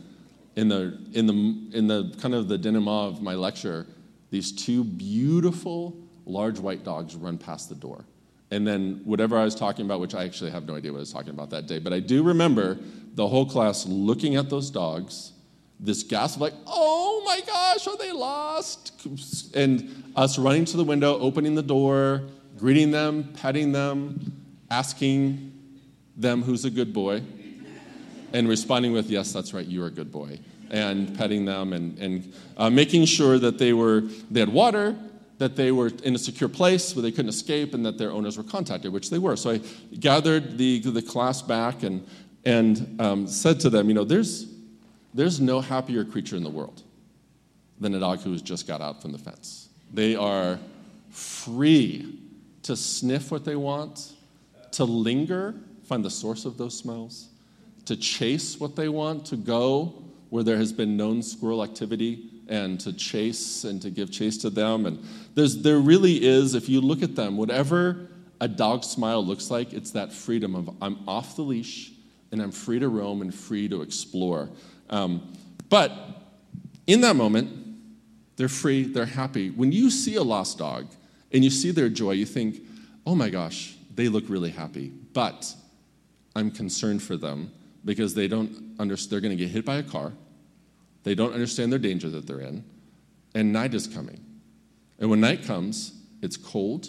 in 0.59 0.69
the 0.69 0.99
in 1.13 1.27
the 1.27 1.77
in 1.79 1.87
the 1.87 2.13
kind 2.21 2.35
of 2.35 2.49
the 2.49 2.59
denouement 2.59 3.15
of 3.15 3.23
my 3.23 3.35
lecture, 3.35 3.87
these 4.31 4.51
two 4.51 4.83
beautiful 4.83 5.97
large 6.27 6.59
white 6.59 6.83
dogs 6.83 7.15
run 7.15 7.39
past 7.39 7.69
the 7.69 7.77
door. 7.77 8.05
And 8.51 8.67
then 8.67 9.03
whatever 9.05 9.39
I 9.39 9.45
was 9.45 9.55
talking 9.55 9.87
about, 9.87 10.01
which 10.01 10.17
I 10.17 10.25
actually 10.25 10.51
have 10.51 10.67
no 10.67 10.75
idea 10.75 10.91
what 10.91 10.99
I 10.99 11.01
was 11.01 11.13
talking 11.13 11.31
about 11.31 11.51
that 11.51 11.69
day, 11.69 11.79
but 11.79 11.93
I 11.93 12.01
do 12.01 12.25
remember 12.25 12.77
the 13.15 13.29
whole 13.29 13.47
class 13.47 13.87
looking 13.87 14.35
at 14.35 14.51
those 14.51 14.69
dogs 14.71 15.33
this 15.81 16.03
gasp 16.03 16.37
of 16.37 16.41
like, 16.41 16.55
oh 16.67 17.23
my 17.25 17.41
gosh, 17.47 17.87
are 17.87 17.97
they 17.97 18.11
lost? 18.11 19.07
And 19.55 20.11
us 20.17 20.41
running 20.41 20.65
to 20.65 20.77
the 20.77 20.83
window, 20.83 21.21
opening 21.21 21.55
the 21.55 21.63
door, 21.63 22.23
greeting 22.57 22.91
them, 22.91 23.33
petting 23.35 23.71
them, 23.71 24.43
asking 24.73 25.53
them 26.17 26.43
who's 26.43 26.65
a 26.65 26.71
good 26.71 26.93
boy, 26.93 27.23
and 28.33 28.49
responding 28.49 28.93
with, 28.93 29.09
yes, 29.09 29.33
that's 29.33 29.55
right, 29.55 29.67
you're 29.67 29.87
a 29.87 29.91
good 29.91 30.11
boy, 30.11 30.41
and 30.71 31.17
petting 31.17 31.45
them 31.45 31.73
and, 31.73 31.99
and 31.99 32.33
uh, 32.57 32.71
making 32.71 33.05
sure 33.05 33.39
that 33.39 33.59
they 33.59 33.73
were, 33.73 34.03
they 34.31 34.41
had 34.41 34.49
water, 34.49 34.97
that 35.39 35.57
they 35.57 35.73
were 35.73 35.91
in 36.03 36.15
a 36.15 36.19
secure 36.19 36.49
place 36.49 36.95
where 36.95 37.03
they 37.03 37.11
couldn't 37.11 37.29
escape 37.29 37.73
and 37.75 37.87
that 37.87 37.97
their 37.97 38.11
owners 38.11 38.37
were 38.37 38.45
contacted, 38.45 38.93
which 38.93 39.11
they 39.11 39.19
were. 39.19 39.37
So 39.37 39.53
I 39.53 39.61
gathered 39.99 40.59
the, 40.59 40.81
the 40.81 41.03
class 41.03 41.43
back 41.43 41.83
and, 41.83 42.07
and 42.45 43.01
um, 43.01 43.27
said 43.27 43.61
to 43.61 43.71
them, 43.71 43.89
you 43.89 43.95
know, 43.95 44.05
there's, 44.05 44.53
there's 45.15 45.41
no 45.41 45.61
happier 45.61 46.05
creature 46.05 46.37
in 46.37 46.43
the 46.43 46.51
world 46.51 46.83
than 47.81 47.95
a 47.95 48.01
dog 48.01 48.21
who 48.21 48.33
has 48.33 48.43
just 48.43 48.67
got 48.67 48.81
out 48.81 49.01
from 49.01 49.13
the 49.13 49.19
fence. 49.19 49.69
They 49.95 50.17
are 50.17 50.59
free 51.11 52.19
to 52.65 52.77
sniff 52.77 53.31
what 53.31 53.45
they 53.45 53.57
want, 53.57 54.13
to 54.73 54.85
linger, 54.85 55.55
find 55.85 56.05
the 56.05 56.11
source 56.11 56.45
of 56.45 56.59
those 56.59 56.77
smells, 56.77 57.29
to 57.87 57.97
chase 57.97 58.61
what 58.61 58.77
they 58.77 58.89
want, 58.89 59.25
to 59.27 59.37
go 59.37 60.03
where 60.31 60.43
there 60.43 60.57
has 60.57 60.73
been 60.73 60.97
known 60.97 61.23
squirrel 61.23 61.63
activity 61.63 62.31
and 62.49 62.81
to 62.81 62.93
chase 62.93 63.65
and 63.65 63.81
to 63.83 63.91
give 63.91 64.11
chase 64.11 64.39
to 64.39 64.51
them. 64.51 64.87
And 64.87 65.05
there's, 65.35 65.63
there 65.63 65.79
really 65.79 66.25
is, 66.25 66.55
if 66.55 66.69
you 66.69 66.81
look 66.81 67.03
at 67.03 67.15
them, 67.15 67.37
whatever 67.37 68.09
a 68.41 68.49
dog 68.49 68.85
smile 68.85 69.25
looks 69.25 69.51
like, 69.51 69.73
it's 69.73 69.91
that 69.93 70.13
freedom 70.13 70.55
of 70.55 70.71
I'm 70.81 71.09
off 71.09 71.37
the 71.37 71.43
leash 71.43 71.93
and 72.31 72.41
I'm 72.41 72.53
free 72.53 72.79
to 72.79 72.89
roam 72.89 73.23
and 73.23 73.35
free 73.35 73.69
to 73.69 73.83
explore. 73.83 74.51
Um, 74.91 75.33
but 75.69 75.93
in 76.87 77.01
that 77.03 77.17
moment, 77.17 77.51
they're 78.37 78.49
free, 78.49 78.85
they're 78.85 79.07
happy. 79.07 79.51
When 79.51 79.73
you 79.73 79.91
see 79.91 80.15
a 80.17 80.23
lost 80.23 80.59
dog 80.59 80.87
and 81.33 81.43
you 81.43 81.51
see 81.51 81.71
their 81.71 81.89
joy, 81.89 82.13
you 82.13 82.25
think, 82.25 82.63
oh 83.07 83.15
my 83.15 83.29
gosh, 83.31 83.77
they 83.95 84.09
look 84.09 84.25
really 84.29 84.51
happy. 84.51 84.93
But 85.13 85.55
I'm 86.37 86.51
concerned 86.51 87.03
for 87.03 87.17
them 87.17 87.53
because 87.85 88.15
they 88.15 88.29
don't 88.29 88.68
understand, 88.79 89.13
they're 89.13 89.21
going 89.21 89.37
to 89.37 89.43
get 89.43 89.51
hit 89.51 89.65
by 89.65 89.77
a 89.77 89.83
car. 89.83 90.13
They 91.05 91.15
don't 91.15 91.33
understand 91.33 91.73
their 91.73 91.79
danger 91.79 92.11
that 92.11 92.27
they're 92.27 92.41
in. 92.41 92.65
And 93.35 93.53
night 93.53 93.75
is 93.75 93.87
coming. 93.87 94.25
And 94.99 95.11
when 95.11 95.21
night 95.21 95.45
comes, 95.45 95.93
it's 96.23 96.37
cold. 96.37 96.89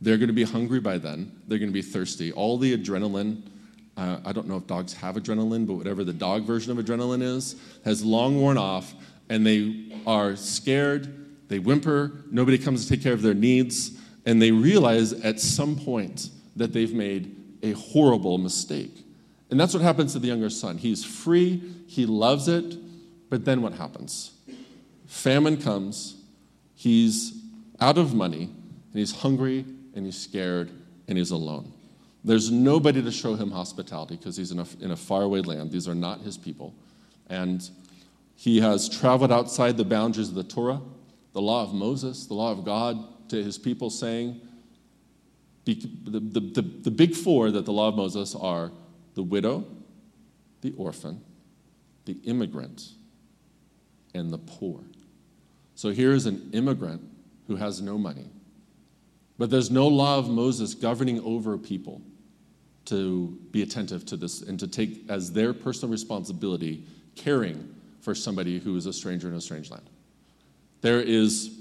They're 0.00 0.18
going 0.18 0.28
to 0.28 0.34
be 0.34 0.44
hungry 0.44 0.80
by 0.80 0.98
then. 0.98 1.32
They're 1.48 1.58
going 1.58 1.70
to 1.70 1.74
be 1.74 1.82
thirsty. 1.82 2.32
All 2.32 2.58
the 2.58 2.76
adrenaline 2.76 3.42
uh, 3.98 4.20
I 4.24 4.32
don't 4.32 4.46
know 4.46 4.56
if 4.56 4.66
dogs 4.68 4.92
have 4.94 5.16
adrenaline, 5.16 5.66
but 5.66 5.74
whatever 5.74 6.04
the 6.04 6.12
dog 6.12 6.44
version 6.44 6.70
of 6.70 6.82
adrenaline 6.82 7.20
is, 7.20 7.56
has 7.84 8.04
long 8.04 8.40
worn 8.40 8.56
off, 8.56 8.94
and 9.28 9.44
they 9.44 9.92
are 10.06 10.36
scared, 10.36 11.48
they 11.48 11.58
whimper, 11.58 12.12
nobody 12.30 12.58
comes 12.58 12.84
to 12.84 12.90
take 12.94 13.02
care 13.02 13.12
of 13.12 13.22
their 13.22 13.34
needs, 13.34 13.98
and 14.24 14.40
they 14.40 14.52
realize 14.52 15.12
at 15.12 15.40
some 15.40 15.74
point 15.74 16.30
that 16.54 16.72
they've 16.72 16.94
made 16.94 17.34
a 17.64 17.72
horrible 17.72 18.38
mistake. 18.38 19.04
And 19.50 19.58
that's 19.58 19.72
what 19.72 19.82
happens 19.82 20.12
to 20.12 20.18
the 20.18 20.28
younger 20.28 20.50
son. 20.50 20.78
He's 20.78 21.04
free, 21.04 21.62
he 21.86 22.06
loves 22.06 22.48
it, 22.48 22.76
but 23.30 23.44
then 23.44 23.62
what 23.62 23.72
happens? 23.74 24.32
Famine 25.06 25.56
comes, 25.56 26.16
he's 26.74 27.32
out 27.80 27.96
of 27.96 28.14
money, 28.14 28.44
and 28.44 28.94
he's 28.94 29.12
hungry, 29.12 29.64
and 29.94 30.04
he's 30.04 30.18
scared, 30.18 30.70
and 31.06 31.16
he's 31.16 31.30
alone. 31.30 31.72
There's 32.24 32.50
nobody 32.50 33.02
to 33.02 33.10
show 33.10 33.36
him 33.36 33.50
hospitality 33.50 34.16
because 34.16 34.36
he's 34.36 34.50
in 34.50 34.58
a, 34.58 34.66
in 34.80 34.90
a 34.90 34.96
faraway 34.96 35.40
land. 35.40 35.70
These 35.70 35.88
are 35.88 35.94
not 35.94 36.20
his 36.20 36.36
people. 36.36 36.74
And 37.30 37.68
he 38.34 38.60
has 38.60 38.88
traveled 38.88 39.32
outside 39.32 39.76
the 39.76 39.84
boundaries 39.84 40.28
of 40.28 40.34
the 40.34 40.42
Torah, 40.42 40.80
the 41.32 41.40
law 41.40 41.62
of 41.62 41.72
Moses, 41.72 42.26
the 42.26 42.34
law 42.34 42.52
of 42.52 42.64
God 42.64 43.30
to 43.30 43.42
his 43.42 43.56
people, 43.56 43.88
saying, 43.88 44.40
the, 45.64 45.74
the, 45.74 46.40
the, 46.40 46.62
the 46.62 46.90
big 46.90 47.14
four 47.14 47.50
that 47.50 47.64
the 47.64 47.72
law 47.72 47.88
of 47.88 47.94
Moses 47.94 48.34
are 48.34 48.72
the 49.18 49.22
widow, 49.24 49.64
the 50.60 50.72
orphan, 50.76 51.20
the 52.04 52.16
immigrant, 52.22 52.90
and 54.14 54.30
the 54.30 54.38
poor. 54.38 54.78
So 55.74 55.90
here 55.90 56.12
is 56.12 56.26
an 56.26 56.50
immigrant 56.52 57.02
who 57.48 57.56
has 57.56 57.82
no 57.82 57.98
money. 57.98 58.30
But 59.36 59.50
there's 59.50 59.72
no 59.72 59.88
law 59.88 60.18
of 60.18 60.28
Moses 60.30 60.72
governing 60.72 61.20
over 61.22 61.58
people 61.58 62.00
to 62.84 63.36
be 63.50 63.62
attentive 63.62 64.06
to 64.06 64.16
this 64.16 64.40
and 64.40 64.56
to 64.60 64.68
take 64.68 65.10
as 65.10 65.32
their 65.32 65.52
personal 65.52 65.90
responsibility 65.90 66.84
caring 67.16 67.74
for 68.00 68.14
somebody 68.14 68.60
who 68.60 68.76
is 68.76 68.86
a 68.86 68.92
stranger 68.92 69.26
in 69.26 69.34
a 69.34 69.40
strange 69.40 69.68
land. 69.68 69.90
There 70.80 71.00
is 71.00 71.58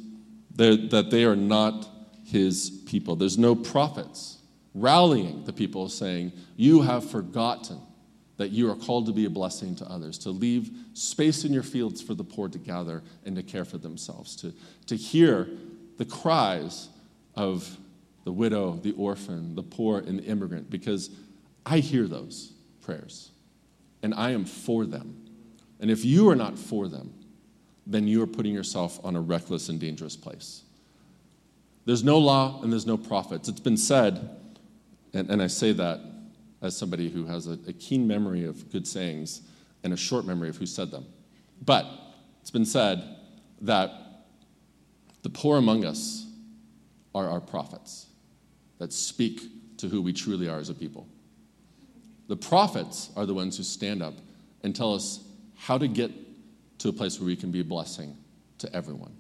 that 0.58 1.08
they 1.10 1.24
are 1.24 1.36
not 1.36 1.88
his 2.24 2.84
people. 2.86 3.16
There's 3.16 3.40
no 3.40 3.56
prophets 3.56 4.37
rallying 4.82 5.44
the 5.46 5.54
people, 5.54 5.90
saying, 5.90 6.32
You 6.56 6.82
have 6.82 7.10
forgotten 7.10 7.80
that 8.38 8.52
you 8.52 8.70
are 8.70 8.76
called 8.76 9.08
to 9.08 9.12
be 9.12 9.26
a 9.26 9.30
blessing 9.30 9.76
to 9.76 9.86
others, 9.86 10.18
to 10.20 10.30
leave 10.30 10.72
space 10.94 11.44
in 11.44 11.52
your 11.52 11.64
fields 11.64 12.02
for 12.02 12.14
the 12.14 12.24
poor 12.24 12.48
to 12.48 12.58
gather 12.58 13.04
and 13.26 13.36
to 13.36 13.44
care 13.44 13.66
for 13.66 13.78
themselves, 13.78 14.36
to, 14.38 14.54
to 14.86 14.96
hear 14.96 15.50
the 15.98 16.06
cries 16.06 16.90
of 17.36 17.78
the 18.24 18.32
widow, 18.32 18.74
the 18.84 18.92
orphan, 18.94 19.56
the 19.56 19.64
poor, 19.64 20.00
and 20.00 20.20
the 20.20 20.24
immigrant, 20.24 20.70
because 20.70 21.10
I 21.66 21.80
hear 21.80 22.08
those 22.08 22.54
prayers 22.82 23.32
and 24.04 24.14
I 24.14 24.32
am 24.32 24.46
for 24.46 24.86
them. 24.86 25.26
And 25.80 25.90
if 25.90 26.06
you 26.06 26.30
are 26.30 26.36
not 26.36 26.58
for 26.58 26.88
them, 26.88 27.14
then 27.86 28.08
you 28.08 28.22
are 28.22 28.28
putting 28.28 28.54
yourself 28.54 29.00
on 29.04 29.16
a 29.16 29.22
reckless 29.22 29.70
and 29.70 29.80
dangerous 29.80 30.16
place. 30.16 30.64
There's 31.86 32.04
no 32.04 32.18
law 32.18 32.62
and 32.62 32.72
there's 32.72 32.86
no 32.86 32.98
prophets. 32.98 33.48
It's 33.48 33.60
been 33.60 33.78
said 33.78 34.30
and, 35.14 35.30
and 35.30 35.42
I 35.42 35.48
say 35.48 35.72
that 35.74 36.00
as 36.62 36.76
somebody 36.76 37.10
who 37.10 37.26
has 37.26 37.48
a, 37.48 37.58
a 37.68 37.74
keen 37.74 38.08
memory 38.08 38.46
of 38.46 38.72
good 38.72 38.88
sayings 38.88 39.42
and 39.84 39.94
a 39.94 39.98
short 39.98 40.26
memory 40.26 40.50
of 40.50 40.58
who 40.58 40.66
said 40.66 40.92
them. 40.92 41.06
But 41.64 41.86
it's 42.42 42.52
been 42.52 42.66
said 42.66 43.04
that 43.62 43.92
the 45.24 45.30
poor 45.30 45.58
among 45.58 45.86
us 45.86 46.26
are 47.14 47.30
our 47.30 47.42
prophets 47.42 48.08
that 48.80 48.94
speak 48.94 49.42
to 49.78 49.88
who 49.88 50.02
we 50.02 50.14
truly 50.14 50.48
are 50.48 50.60
as 50.60 50.70
a 50.70 50.74
people. 50.74 51.08
The 52.28 52.36
prophets 52.36 53.10
are 53.16 53.26
the 53.26 53.34
ones 53.34 53.58
who 53.58 53.64
stand 53.64 54.04
up 54.04 54.16
and 54.64 54.76
tell 54.76 54.94
us 54.94 55.24
how 55.56 55.78
to 55.78 55.88
get 55.88 56.12
to 56.80 56.90
a 56.90 56.94
place 56.94 57.20
where 57.20 57.28
we 57.28 57.36
can 57.36 57.52
be 57.52 57.62
a 57.62 57.64
blessing 57.64 58.16
to 58.60 58.74
everyone. 58.76 59.16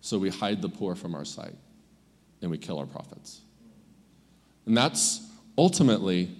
So 0.00 0.18
we 0.18 0.30
hide 0.30 0.62
the 0.62 0.68
poor 0.68 0.94
from 0.94 1.14
our 1.14 1.24
sight 1.24 1.54
and 2.42 2.50
we 2.50 2.58
kill 2.58 2.78
our 2.78 2.86
prophets. 2.86 3.42
And 4.70 4.76
that's 4.76 5.26
ultimately 5.58 6.30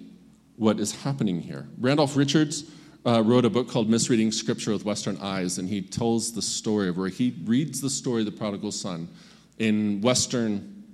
what 0.55 0.79
is 0.79 0.95
happening 1.03 1.41
here. 1.41 1.67
Randolph 1.77 2.15
Richards 2.15 2.63
uh, 3.05 3.21
wrote 3.21 3.43
a 3.43 3.49
book 3.49 3.69
called 3.69 3.89
Misreading 3.89 4.31
Scripture 4.31 4.71
with 4.71 4.85
Western 4.85 5.17
Eyes, 5.17 5.57
and 5.57 5.67
he 5.67 5.81
tells 5.81 6.31
the 6.31 6.41
story 6.41 6.87
of 6.87 6.97
where 6.97 7.09
he 7.09 7.35
reads 7.43 7.81
the 7.81 7.89
story 7.89 8.21
of 8.21 8.27
the 8.27 8.31
prodigal 8.31 8.71
son 8.71 9.09
in 9.59 9.99
Western 9.99 10.85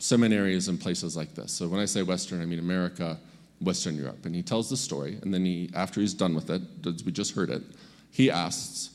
seminaries 0.00 0.68
and 0.68 0.78
places 0.78 1.16
like 1.16 1.34
this. 1.34 1.50
So 1.50 1.66
when 1.66 1.80
I 1.80 1.86
say 1.86 2.02
Western, 2.02 2.42
I 2.42 2.44
mean 2.44 2.58
America, 2.58 3.18
Western 3.62 3.96
Europe. 3.96 4.26
And 4.26 4.34
he 4.34 4.42
tells 4.42 4.68
the 4.68 4.76
story, 4.76 5.18
and 5.22 5.32
then 5.32 5.46
he, 5.46 5.70
after 5.74 6.02
he's 6.02 6.12
done 6.12 6.34
with 6.34 6.50
it, 6.50 6.60
we 7.06 7.10
just 7.10 7.34
heard 7.34 7.48
it, 7.48 7.62
he 8.10 8.30
asks, 8.30 8.90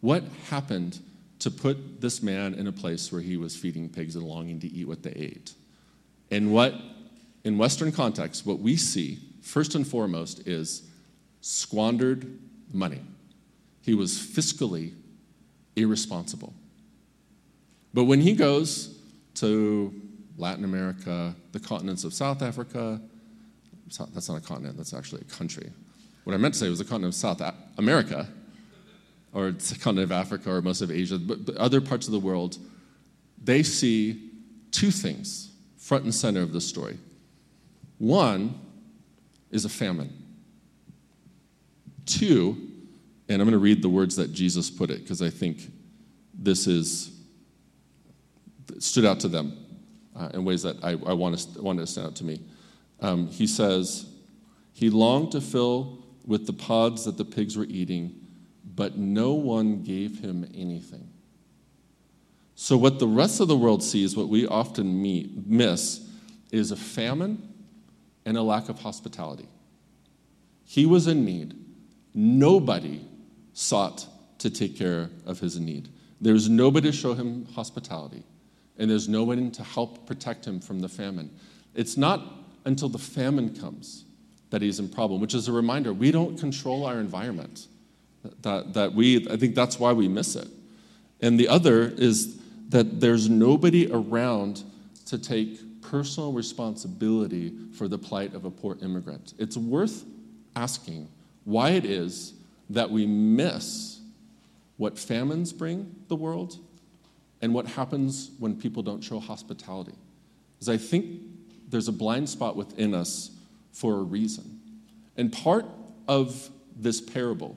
What 0.00 0.24
happened 0.48 1.00
to 1.40 1.50
put 1.50 2.00
this 2.00 2.22
man 2.22 2.54
in 2.54 2.66
a 2.66 2.72
place 2.72 3.12
where 3.12 3.20
he 3.20 3.36
was 3.36 3.54
feeding 3.54 3.90
pigs 3.90 4.16
and 4.16 4.24
longing 4.24 4.58
to 4.60 4.68
eat 4.68 4.88
what 4.88 5.02
they 5.02 5.12
ate? 5.12 5.52
And 6.30 6.50
what 6.50 6.74
in 7.46 7.56
Western 7.56 7.92
context, 7.92 8.44
what 8.44 8.58
we 8.58 8.74
see, 8.76 9.20
first 9.40 9.76
and 9.76 9.86
foremost, 9.86 10.48
is 10.48 10.82
squandered 11.42 12.40
money. 12.72 13.00
He 13.82 13.94
was 13.94 14.18
fiscally 14.18 14.94
irresponsible. 15.76 16.52
But 17.94 18.06
when 18.06 18.20
he 18.20 18.34
goes 18.34 18.98
to 19.34 19.94
Latin 20.36 20.64
America, 20.64 21.36
the 21.52 21.60
continents 21.60 22.02
of 22.02 22.12
South 22.12 22.42
Africa, 22.42 23.00
that's 24.12 24.28
not 24.28 24.38
a 24.38 24.40
continent, 24.40 24.76
that's 24.76 24.92
actually 24.92 25.20
a 25.20 25.32
country. 25.32 25.70
What 26.24 26.34
I 26.34 26.38
meant 26.38 26.54
to 26.54 26.58
say 26.58 26.68
was 26.68 26.80
the 26.80 26.84
continent 26.84 27.14
of 27.14 27.18
South 27.20 27.40
America, 27.78 28.26
or 29.32 29.52
the 29.52 29.78
continent 29.78 30.10
of 30.10 30.12
Africa, 30.12 30.50
or 30.50 30.62
most 30.62 30.82
of 30.82 30.90
Asia, 30.90 31.16
but 31.16 31.56
other 31.56 31.80
parts 31.80 32.08
of 32.08 32.12
the 32.12 32.18
world, 32.18 32.58
they 33.40 33.62
see 33.62 34.32
two 34.72 34.90
things 34.90 35.52
front 35.76 36.02
and 36.02 36.12
center 36.12 36.42
of 36.42 36.52
the 36.52 36.60
story. 36.60 36.98
One 37.98 38.60
is 39.50 39.64
a 39.64 39.68
famine. 39.68 40.12
Two, 42.04 42.56
and 43.28 43.40
I'm 43.40 43.46
going 43.46 43.52
to 43.52 43.58
read 43.58 43.82
the 43.82 43.88
words 43.88 44.16
that 44.16 44.32
Jesus 44.32 44.70
put 44.70 44.90
it 44.90 45.02
because 45.02 45.22
I 45.22 45.30
think 45.30 45.70
this 46.34 46.66
is 46.66 47.12
stood 48.78 49.04
out 49.04 49.20
to 49.20 49.28
them 49.28 49.56
uh, 50.14 50.30
in 50.34 50.44
ways 50.44 50.62
that 50.62 50.76
I, 50.82 50.90
I 50.90 51.12
want 51.12 51.38
to, 51.38 51.62
wanted 51.62 51.82
to 51.82 51.86
stand 51.86 52.08
out 52.08 52.16
to 52.16 52.24
me. 52.24 52.40
Um, 53.00 53.28
he 53.28 53.46
says, 53.46 54.06
He 54.72 54.90
longed 54.90 55.32
to 55.32 55.40
fill 55.40 56.04
with 56.24 56.46
the 56.46 56.52
pods 56.52 57.04
that 57.04 57.16
the 57.16 57.24
pigs 57.24 57.56
were 57.56 57.66
eating, 57.68 58.14
but 58.74 58.96
no 58.96 59.32
one 59.34 59.82
gave 59.82 60.20
him 60.20 60.48
anything. 60.54 61.08
So, 62.54 62.76
what 62.76 62.98
the 62.98 63.06
rest 63.06 63.40
of 63.40 63.48
the 63.48 63.56
world 63.56 63.82
sees, 63.82 64.16
what 64.16 64.28
we 64.28 64.46
often 64.46 65.02
meet, 65.02 65.46
miss, 65.46 66.08
is 66.50 66.70
a 66.70 66.76
famine 66.76 67.52
and 68.26 68.36
a 68.36 68.42
lack 68.42 68.68
of 68.68 68.80
hospitality. 68.80 69.48
He 70.64 70.84
was 70.84 71.06
in 71.06 71.24
need. 71.24 71.54
Nobody 72.12 73.00
sought 73.54 74.06
to 74.38 74.50
take 74.50 74.76
care 74.76 75.08
of 75.24 75.38
his 75.38 75.58
need. 75.58 75.88
There's 76.20 76.48
nobody 76.48 76.90
to 76.90 76.96
show 76.96 77.14
him 77.14 77.46
hospitality, 77.54 78.24
and 78.76 78.90
there's 78.90 79.08
no 79.08 79.24
one 79.24 79.50
to 79.52 79.62
help 79.62 80.06
protect 80.06 80.44
him 80.44 80.60
from 80.60 80.80
the 80.80 80.88
famine. 80.88 81.30
It's 81.74 81.96
not 81.96 82.20
until 82.64 82.88
the 82.88 82.98
famine 82.98 83.54
comes 83.54 84.04
that 84.50 84.60
he's 84.60 84.80
in 84.80 84.88
problem, 84.88 85.20
which 85.20 85.34
is 85.34 85.48
a 85.48 85.52
reminder 85.52 85.92
we 85.92 86.10
don't 86.10 86.38
control 86.38 86.84
our 86.84 86.98
environment. 86.98 87.68
That, 88.42 88.74
that 88.74 88.92
we, 88.92 89.28
I 89.30 89.36
think 89.36 89.54
that's 89.54 89.78
why 89.78 89.92
we 89.92 90.08
miss 90.08 90.34
it. 90.34 90.48
And 91.20 91.38
the 91.38 91.48
other 91.48 91.82
is 91.82 92.36
that 92.70 93.00
there's 93.00 93.28
nobody 93.30 93.88
around 93.90 94.64
to 95.06 95.18
take 95.18 95.60
personal 95.90 96.32
responsibility 96.32 97.52
for 97.72 97.88
the 97.88 97.98
plight 97.98 98.34
of 98.34 98.44
a 98.44 98.50
poor 98.50 98.76
immigrant. 98.82 99.34
It's 99.38 99.56
worth 99.56 100.04
asking 100.54 101.08
why 101.44 101.70
it 101.70 101.84
is 101.84 102.34
that 102.70 102.90
we 102.90 103.06
miss 103.06 104.00
what 104.76 104.98
famines 104.98 105.52
bring 105.52 105.94
the 106.08 106.16
world 106.16 106.58
and 107.40 107.54
what 107.54 107.66
happens 107.66 108.30
when 108.38 108.56
people 108.56 108.82
don't 108.82 109.02
show 109.02 109.20
hospitality. 109.20 109.94
Because 110.54 110.68
I 110.68 110.76
think 110.76 111.20
there's 111.68 111.88
a 111.88 111.92
blind 111.92 112.28
spot 112.28 112.56
within 112.56 112.94
us 112.94 113.30
for 113.72 113.94
a 113.94 114.02
reason. 114.02 114.60
And 115.16 115.32
part 115.32 115.66
of 116.08 116.50
this 116.76 117.00
parable 117.00 117.56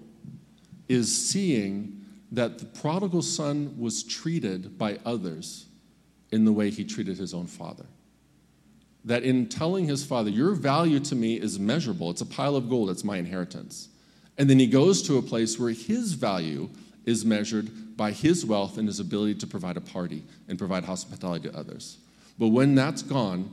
is 0.87 1.15
seeing 1.29 2.05
that 2.31 2.59
the 2.59 2.65
prodigal 2.65 3.21
son 3.21 3.75
was 3.77 4.03
treated 4.03 4.77
by 4.77 4.99
others 5.03 5.65
in 6.31 6.45
the 6.45 6.53
way 6.53 6.69
he 6.69 6.85
treated 6.85 7.17
his 7.17 7.33
own 7.33 7.47
father 7.47 7.85
that 9.05 9.23
in 9.23 9.47
telling 9.47 9.85
his 9.85 10.05
father, 10.05 10.29
Your 10.29 10.53
value 10.53 10.99
to 11.01 11.15
me 11.15 11.35
is 11.39 11.59
measurable, 11.59 12.09
it's 12.11 12.21
a 12.21 12.25
pile 12.25 12.55
of 12.55 12.69
gold, 12.69 12.89
it's 12.89 13.03
my 13.03 13.17
inheritance. 13.17 13.89
And 14.37 14.49
then 14.49 14.59
he 14.59 14.67
goes 14.67 15.01
to 15.03 15.17
a 15.17 15.21
place 15.21 15.59
where 15.59 15.71
his 15.71 16.13
value 16.13 16.69
is 17.05 17.25
measured 17.25 17.97
by 17.97 18.11
his 18.11 18.45
wealth 18.45 18.77
and 18.77 18.87
his 18.87 18.99
ability 18.99 19.35
to 19.35 19.47
provide 19.47 19.77
a 19.77 19.81
party 19.81 20.23
and 20.47 20.57
provide 20.57 20.85
hospitality 20.85 21.49
to 21.49 21.57
others. 21.57 21.97
But 22.37 22.47
when 22.47 22.75
that's 22.75 23.01
gone, 23.01 23.51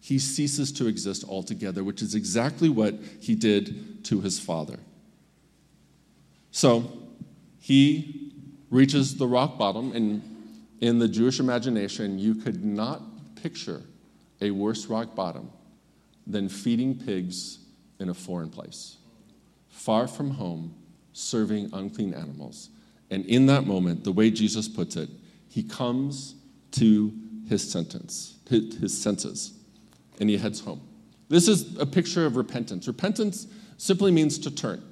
he 0.00 0.18
ceases 0.18 0.70
to 0.72 0.86
exist 0.86 1.24
altogether, 1.24 1.82
which 1.82 2.02
is 2.02 2.14
exactly 2.14 2.68
what 2.68 2.94
he 3.20 3.34
did 3.34 4.04
to 4.04 4.20
his 4.20 4.38
father. 4.38 4.78
So 6.50 6.92
he 7.60 8.32
reaches 8.70 9.16
the 9.16 9.26
rock 9.26 9.58
bottom, 9.58 9.92
and 9.92 10.22
in 10.80 10.98
the 10.98 11.08
Jewish 11.08 11.40
imagination, 11.40 12.18
you 12.18 12.34
could 12.34 12.64
not 12.64 13.02
picture 13.42 13.82
a 14.40 14.50
worse 14.50 14.86
rock 14.86 15.14
bottom 15.14 15.50
than 16.26 16.48
feeding 16.48 16.94
pigs 16.98 17.58
in 17.98 18.08
a 18.08 18.14
foreign 18.14 18.50
place, 18.50 18.96
far 19.68 20.06
from 20.06 20.30
home, 20.30 20.74
serving 21.12 21.70
unclean 21.72 22.12
animals. 22.12 22.70
And 23.10 23.24
in 23.26 23.46
that 23.46 23.66
moment, 23.66 24.04
the 24.04 24.12
way 24.12 24.30
Jesus 24.30 24.68
puts 24.68 24.96
it, 24.96 25.08
he 25.48 25.62
comes 25.62 26.34
to 26.72 27.12
his 27.48 27.68
sentence, 27.68 28.36
his 28.48 28.96
senses, 29.00 29.54
and 30.18 30.28
he 30.28 30.36
heads 30.36 30.60
home. 30.60 30.80
This 31.28 31.48
is 31.48 31.78
a 31.78 31.86
picture 31.86 32.26
of 32.26 32.36
repentance. 32.36 32.86
Repentance 32.86 33.46
simply 33.78 34.10
means 34.10 34.38
to 34.38 34.50
turn, 34.50 34.82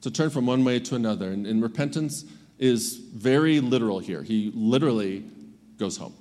to 0.00 0.10
turn 0.10 0.30
from 0.30 0.46
one 0.46 0.64
way 0.64 0.80
to 0.80 0.94
another. 0.94 1.30
And, 1.30 1.46
and 1.46 1.62
repentance 1.62 2.24
is 2.58 2.96
very 2.96 3.60
literal 3.60 3.98
here. 3.98 4.22
He 4.22 4.52
literally 4.54 5.24
goes 5.78 5.96
home. 5.96 6.14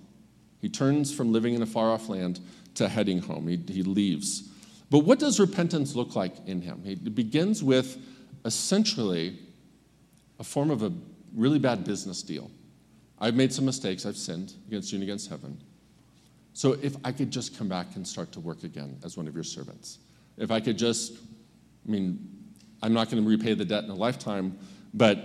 He 0.61 0.69
turns 0.69 1.13
from 1.13 1.31
living 1.31 1.53
in 1.53 1.61
a 1.61 1.65
far 1.65 1.91
off 1.91 2.09
land 2.09 2.39
to 2.75 2.87
heading 2.87 3.19
home. 3.19 3.47
He, 3.47 3.57
he 3.71 3.83
leaves. 3.83 4.49
But 4.89 4.99
what 4.99 5.19
does 5.19 5.39
repentance 5.39 5.95
look 5.95 6.15
like 6.15 6.33
in 6.45 6.61
him? 6.61 6.81
It 6.85 7.15
begins 7.15 7.63
with 7.63 7.97
essentially 8.45 9.39
a 10.39 10.43
form 10.43 10.69
of 10.69 10.83
a 10.83 10.91
really 11.35 11.59
bad 11.59 11.83
business 11.83 12.21
deal. 12.21 12.51
I've 13.19 13.35
made 13.35 13.53
some 13.53 13.65
mistakes, 13.65 14.05
I've 14.05 14.17
sinned 14.17 14.53
against 14.67 14.91
you 14.91 14.97
and 14.97 15.03
against 15.03 15.29
heaven. 15.29 15.57
So 16.53 16.73
if 16.81 16.95
I 17.03 17.11
could 17.11 17.31
just 17.31 17.57
come 17.57 17.67
back 17.67 17.95
and 17.95 18.07
start 18.07 18.31
to 18.33 18.39
work 18.39 18.63
again 18.63 18.97
as 19.03 19.17
one 19.17 19.27
of 19.27 19.33
your 19.33 19.43
servants, 19.43 19.99
if 20.37 20.51
I 20.51 20.59
could 20.59 20.77
just, 20.77 21.13
I 21.87 21.91
mean, 21.91 22.19
I'm 22.81 22.93
not 22.93 23.09
going 23.09 23.23
to 23.23 23.27
repay 23.27 23.53
the 23.53 23.65
debt 23.65 23.85
in 23.85 23.89
a 23.89 23.95
lifetime, 23.95 24.57
but 24.93 25.23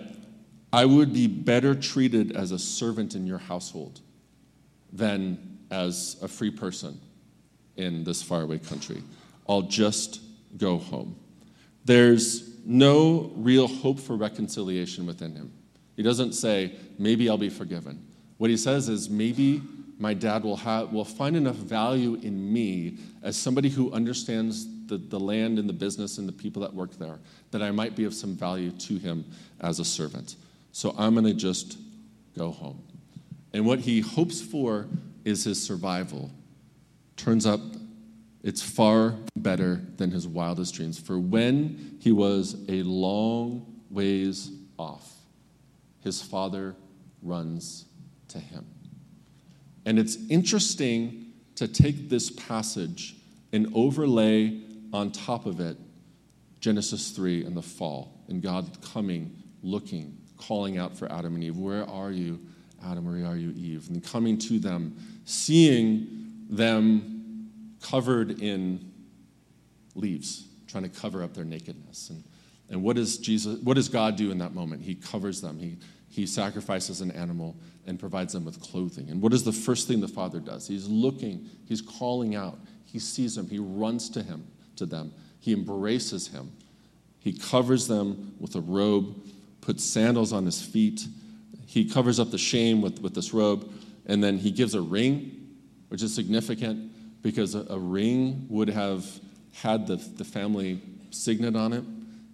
I 0.73 0.85
would 0.85 1.13
be 1.13 1.27
better 1.27 1.75
treated 1.75 2.37
as 2.37 2.53
a 2.53 2.59
servant 2.59 3.15
in 3.15 3.27
your 3.27 3.39
household 3.39 4.01
than 4.93 5.59
as 5.71 6.17
a 6.23 6.29
free 6.29 6.51
person 6.51 6.99
in 7.79 8.05
this 8.05 8.23
faraway 8.23 8.59
country. 8.59 9.03
I'll 9.49 9.63
just 9.63 10.21
go 10.59 10.77
home. 10.77 11.17
There's 11.85 12.51
no 12.67 13.33
real 13.37 13.67
hope 13.67 13.99
for 13.99 14.17
reconciliation 14.17 15.07
within 15.07 15.35
him. 15.35 15.53
He 15.97 16.03
doesn't 16.03 16.35
say, 16.35 16.73
maybe 16.99 17.31
I'll 17.31 17.39
be 17.39 17.49
forgiven. 17.49 18.05
What 18.37 18.51
he 18.51 18.57
says 18.57 18.89
is, 18.89 19.09
maybe 19.09 19.63
my 19.99 20.15
dad 20.15 20.45
will, 20.45 20.57
have, 20.57 20.93
will 20.93 21.05
find 21.05 21.35
enough 21.35 21.57
value 21.57 22.15
in 22.17 22.53
me 22.53 22.99
as 23.23 23.37
somebody 23.37 23.69
who 23.69 23.93
understands 23.93 24.67
the, 24.87 24.97
the 24.97 25.19
land 25.19 25.59
and 25.59 25.69
the 25.69 25.73
business 25.73 26.19
and 26.19 26.29
the 26.29 26.33
people 26.33 26.63
that 26.63 26.73
work 26.73 26.93
there 26.99 27.19
that 27.51 27.63
I 27.63 27.71
might 27.71 27.97
be 27.97 28.05
of 28.05 28.15
some 28.15 28.37
value 28.37 28.71
to 28.71 28.99
him 28.99 29.25
as 29.61 29.81
a 29.81 29.85
servant. 29.85 30.37
So 30.73 30.95
I'm 30.97 31.15
going 31.15 31.27
to 31.27 31.35
just 31.35 31.79
go 32.37 32.51
home. 32.51 32.81
And 33.53 33.67
what 33.67 33.81
he 33.81 34.01
hopes 34.01 34.41
for 34.41 34.87
is 35.25 35.45
his 35.45 35.61
survival. 35.63 36.31
Turns 37.19 37.45
up 37.45 37.61
it's 38.43 38.63
far 38.63 39.15
better 39.37 39.83
than 39.97 40.11
his 40.11 40.27
wildest 40.27 40.75
dreams. 40.75 40.99
For 40.99 41.19
when 41.19 41.99
he 42.01 42.13
was 42.13 42.57
a 42.69 42.83
long 42.83 43.81
ways 43.91 44.51
off, 44.79 45.13
his 46.03 46.23
father 46.23 46.77
runs 47.23 47.85
to 48.29 48.39
him. 48.39 48.65
And 49.85 49.99
it's 49.99 50.17
interesting 50.31 51.33
to 51.57 51.67
take 51.67 52.09
this 52.09 52.31
passage 52.31 53.17
and 53.53 53.71
overlay 53.75 54.61
on 54.93 55.11
top 55.11 55.45
of 55.47 55.61
it 55.61 55.77
Genesis 56.61 57.11
3 57.11 57.45
and 57.45 57.57
the 57.57 57.63
fall, 57.63 58.25
and 58.29 58.43
God 58.43 58.79
coming, 58.83 59.43
looking, 59.63 60.17
calling 60.37 60.79
out 60.79 60.97
for 60.97 61.11
Adam 61.13 61.35
and 61.35 61.45
Eve. 61.45 61.57
Where 61.57 61.89
are 61.89 62.11
you, 62.11 62.41
Adam? 62.85 63.05
Where 63.05 63.31
are 63.31 63.37
you, 63.37 63.51
Eve? 63.51 63.89
And 63.89 64.03
coming 64.03 64.39
to 64.39 64.59
them, 64.59 64.97
seeing 65.25 66.28
them 66.49 67.51
covered 67.83 68.43
in 68.43 68.93
leaves, 69.95 70.47
trying 70.67 70.85
to 70.85 70.89
cover 70.89 71.23
up 71.23 71.35
their 71.35 71.45
nakedness. 71.45 72.11
And, 72.11 72.25
and 72.71 72.83
what 72.83 72.97
does 72.97 73.19
Jesus, 73.19 73.59
what 73.61 73.75
does 73.75 73.89
God 73.89 74.17
do 74.17 74.31
in 74.31 74.39
that 74.39 74.55
moment? 74.55 74.83
He 74.83 74.95
covers 74.95 75.41
them. 75.41 75.59
He, 75.59 75.77
he 76.09 76.27
sacrifices 76.27 77.01
an 77.01 77.11
animal 77.11 77.57
and 77.87 77.99
provides 77.99 78.33
them 78.33 78.45
with 78.45 78.61
clothing. 78.61 79.11
And 79.11 79.23
what 79.23 79.33
is 79.33 79.45
the 79.45 79.53
first 79.53 79.89
thing 79.89 80.01
the 80.01 80.09
Father 80.09 80.41
does? 80.41 80.67
He's 80.67 80.89
looking, 80.89 81.49
he's 81.67 81.81
calling 81.81 82.35
out. 82.35 82.59
He 82.85 82.99
sees 82.99 83.35
them, 83.35 83.49
he 83.49 83.59
runs 83.59 84.09
to 84.11 84.23
him, 84.23 84.47
to 84.77 84.87
them. 84.87 85.13
He 85.41 85.53
embraces 85.53 86.29
him. 86.29 86.53
He 87.19 87.33
covers 87.33 87.87
them 87.87 88.35
with 88.39 88.55
a 88.55 88.61
robe, 88.61 89.15
puts 89.61 89.85
sandals 89.85 90.33
on 90.33 90.47
his 90.47 90.63
feet. 90.63 91.07
He 91.67 91.89
covers 91.89 92.19
up 92.19 92.31
the 92.31 92.39
shame 92.39 92.81
with, 92.81 93.01
with 93.01 93.15
this 93.15 93.35
robe, 93.35 93.71
and 94.07 94.25
then 94.25 94.39
he 94.39 94.51
gives 94.51 94.75
a 94.75 94.81
ring, 94.81 95.38
which 95.89 96.03
is 96.03 96.15
significant 96.15 96.93
because 97.23 97.55
a, 97.55 97.67
a 97.71 97.79
ring 97.79 98.47
would 98.49 98.69
have 98.69 99.05
had 99.53 99.87
the, 99.87 99.97
the 99.97 100.25
family 100.25 100.81
signet 101.11 101.57
on 101.57 101.73
it, 101.73 101.85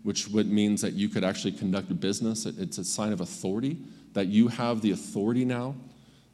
which 0.03 0.29
would, 0.29 0.51
means 0.51 0.81
that 0.83 0.93
you 0.93 1.09
could 1.09 1.25
actually 1.25 1.53
conduct 1.53 1.91
a 1.91 1.95
business. 1.95 2.47
It, 2.47 2.57
it's 2.59 2.79
a 2.79 2.85
sign 2.85 3.13
of 3.13 3.21
authority, 3.21 3.79
that 4.13 4.27
you 4.27 4.49
have 4.49 4.81
the 4.81 4.91
authority 4.91 5.45
now 5.45 5.75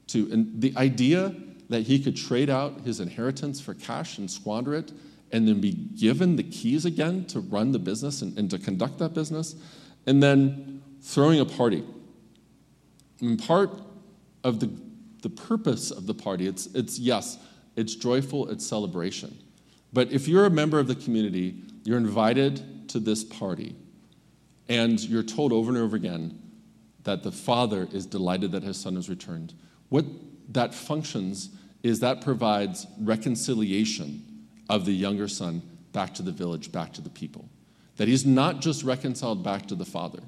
to. 0.08 0.30
And 0.32 0.60
the 0.60 0.74
idea 0.76 1.34
that 1.68 1.82
he 1.82 2.02
could 2.02 2.16
trade 2.16 2.50
out 2.50 2.80
his 2.80 3.00
inheritance 3.00 3.60
for 3.60 3.74
cash 3.74 4.18
and 4.18 4.30
squander 4.30 4.74
it 4.74 4.92
and 5.32 5.46
then 5.46 5.60
be 5.60 5.72
given 5.72 6.34
the 6.34 6.42
keys 6.42 6.84
again 6.84 7.24
to 7.26 7.38
run 7.38 7.70
the 7.70 7.78
business 7.78 8.20
and, 8.22 8.36
and 8.36 8.50
to 8.50 8.58
conduct 8.58 8.98
that 8.98 9.14
business, 9.14 9.54
and 10.06 10.20
then 10.20 10.82
throwing 11.00 11.38
a 11.38 11.44
party. 11.44 11.84
And 13.20 13.40
part 13.40 13.70
of 14.42 14.58
the, 14.58 14.70
the 15.20 15.30
purpose 15.30 15.90
of 15.90 16.06
the 16.06 16.14
party, 16.14 16.46
it's, 16.46 16.66
it's 16.66 16.98
yes, 16.98 17.38
it's 17.76 17.94
joyful, 17.94 18.48
it's 18.48 18.66
celebration. 18.66 19.36
But 19.92 20.12
if 20.12 20.28
you're 20.28 20.46
a 20.46 20.50
member 20.50 20.78
of 20.78 20.86
the 20.86 20.94
community, 20.94 21.62
you're 21.84 21.98
invited 21.98 22.88
to 22.90 23.00
this 23.00 23.24
party, 23.24 23.74
and 24.68 25.00
you're 25.00 25.22
told 25.22 25.52
over 25.52 25.68
and 25.68 25.78
over 25.78 25.96
again 25.96 26.38
that 27.04 27.22
the 27.22 27.32
father 27.32 27.88
is 27.92 28.06
delighted 28.06 28.52
that 28.52 28.62
his 28.62 28.76
son 28.76 28.96
has 28.96 29.08
returned. 29.08 29.54
What 29.88 30.04
that 30.50 30.74
functions 30.74 31.50
is 31.82 32.00
that 32.00 32.20
provides 32.20 32.86
reconciliation 33.00 34.46
of 34.68 34.84
the 34.84 34.92
younger 34.92 35.28
son 35.28 35.62
back 35.92 36.14
to 36.14 36.22
the 36.22 36.32
village, 36.32 36.70
back 36.70 36.92
to 36.94 37.00
the 37.00 37.10
people. 37.10 37.48
That 37.96 38.08
he's 38.08 38.24
not 38.26 38.60
just 38.60 38.82
reconciled 38.82 39.42
back 39.42 39.66
to 39.66 39.74
the 39.74 39.84
father, 39.84 40.20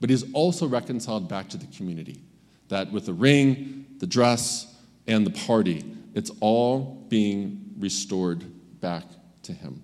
but 0.00 0.10
he's 0.10 0.30
also 0.32 0.66
reconciled 0.66 1.28
back 1.28 1.48
to 1.50 1.56
the 1.56 1.66
community. 1.66 2.20
That 2.68 2.92
with 2.92 3.06
the 3.06 3.12
ring, 3.12 3.79
the 4.00 4.06
dress, 4.06 4.66
and 5.06 5.26
the 5.26 5.30
party, 5.30 5.84
it's 6.14 6.30
all 6.40 7.06
being 7.08 7.74
restored 7.78 8.44
back 8.80 9.04
to 9.42 9.52
Him. 9.52 9.82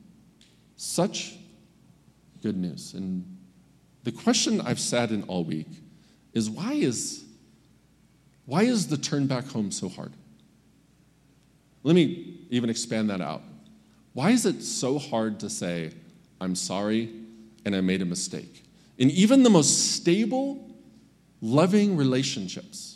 Such 0.77 1.37
good 2.43 2.57
news. 2.57 2.95
And 2.95 3.25
the 4.05 4.13
question 4.13 4.61
I've 4.61 4.81
sat 4.81 5.11
in 5.11 5.23
all 5.25 5.45
week 5.45 5.69
is 6.33 6.51
why 6.51 6.73
is, 6.73 7.25
why 8.47 8.63
is 8.63 8.89
the 8.89 8.97
turn 8.97 9.27
back 9.27 9.47
home 9.47 9.71
so 9.71 9.89
hard? 9.89 10.13
Let 11.83 11.95
me 11.95 12.39
even 12.51 12.71
expand 12.71 13.11
that 13.11 13.21
out. 13.21 13.43
Why 14.13 14.31
is 14.31 14.47
it 14.47 14.63
so 14.63 14.99
hard 14.99 15.41
to 15.41 15.51
say, 15.51 15.93
I'm 16.41 16.55
sorry 16.55 17.11
and 17.65 17.77
I 17.77 17.81
made 17.81 18.01
a 18.01 18.07
mistake? 18.07 18.63
In 18.97 19.11
even 19.11 19.43
the 19.43 19.51
most 19.51 19.95
stable, 19.95 20.71
loving 21.43 21.97
relationships 21.97 22.96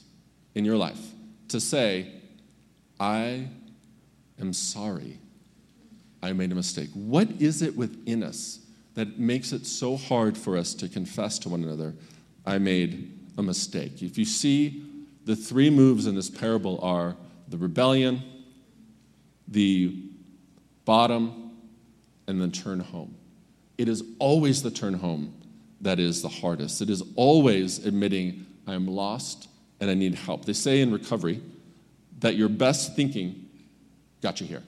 in 0.54 0.64
your 0.64 0.76
life, 0.76 1.00
to 1.48 1.60
say, 1.60 2.12
I 2.98 3.48
am 4.40 4.52
sorry. 4.52 5.18
I 6.22 6.32
made 6.32 6.52
a 6.52 6.54
mistake. 6.54 6.90
What 6.92 7.28
is 7.40 7.62
it 7.62 7.76
within 7.76 8.22
us 8.22 8.60
that 8.94 9.18
makes 9.18 9.52
it 9.52 9.66
so 9.66 9.96
hard 9.96 10.36
for 10.36 10.56
us 10.56 10.74
to 10.74 10.88
confess 10.88 11.38
to 11.40 11.48
one 11.48 11.64
another, 11.64 11.94
I 12.44 12.58
made 12.58 13.16
a 13.38 13.42
mistake? 13.42 14.02
If 14.02 14.18
you 14.18 14.24
see, 14.24 14.84
the 15.24 15.36
three 15.36 15.70
moves 15.70 16.06
in 16.06 16.14
this 16.14 16.28
parable 16.28 16.78
are 16.82 17.16
the 17.48 17.56
rebellion, 17.56 18.22
the 19.48 20.02
bottom, 20.84 21.52
and 22.26 22.40
then 22.40 22.50
turn 22.52 22.80
home. 22.80 23.14
It 23.78 23.88
is 23.88 24.04
always 24.18 24.62
the 24.62 24.70
turn 24.70 24.94
home 24.94 25.34
that 25.80 25.98
is 25.98 26.22
the 26.22 26.28
hardest. 26.28 26.82
It 26.82 26.90
is 26.90 27.02
always 27.16 27.84
admitting, 27.84 28.46
I 28.66 28.74
am 28.74 28.86
lost 28.86 29.48
and 29.80 29.90
I 29.90 29.94
need 29.94 30.14
help. 30.14 30.44
They 30.44 30.52
say 30.52 30.80
in 30.80 30.92
recovery, 30.92 31.40
that 32.20 32.36
your 32.36 32.48
best 32.48 32.94
thinking 32.94 33.46
got 34.20 34.40
you 34.40 34.46
here. 34.46 34.62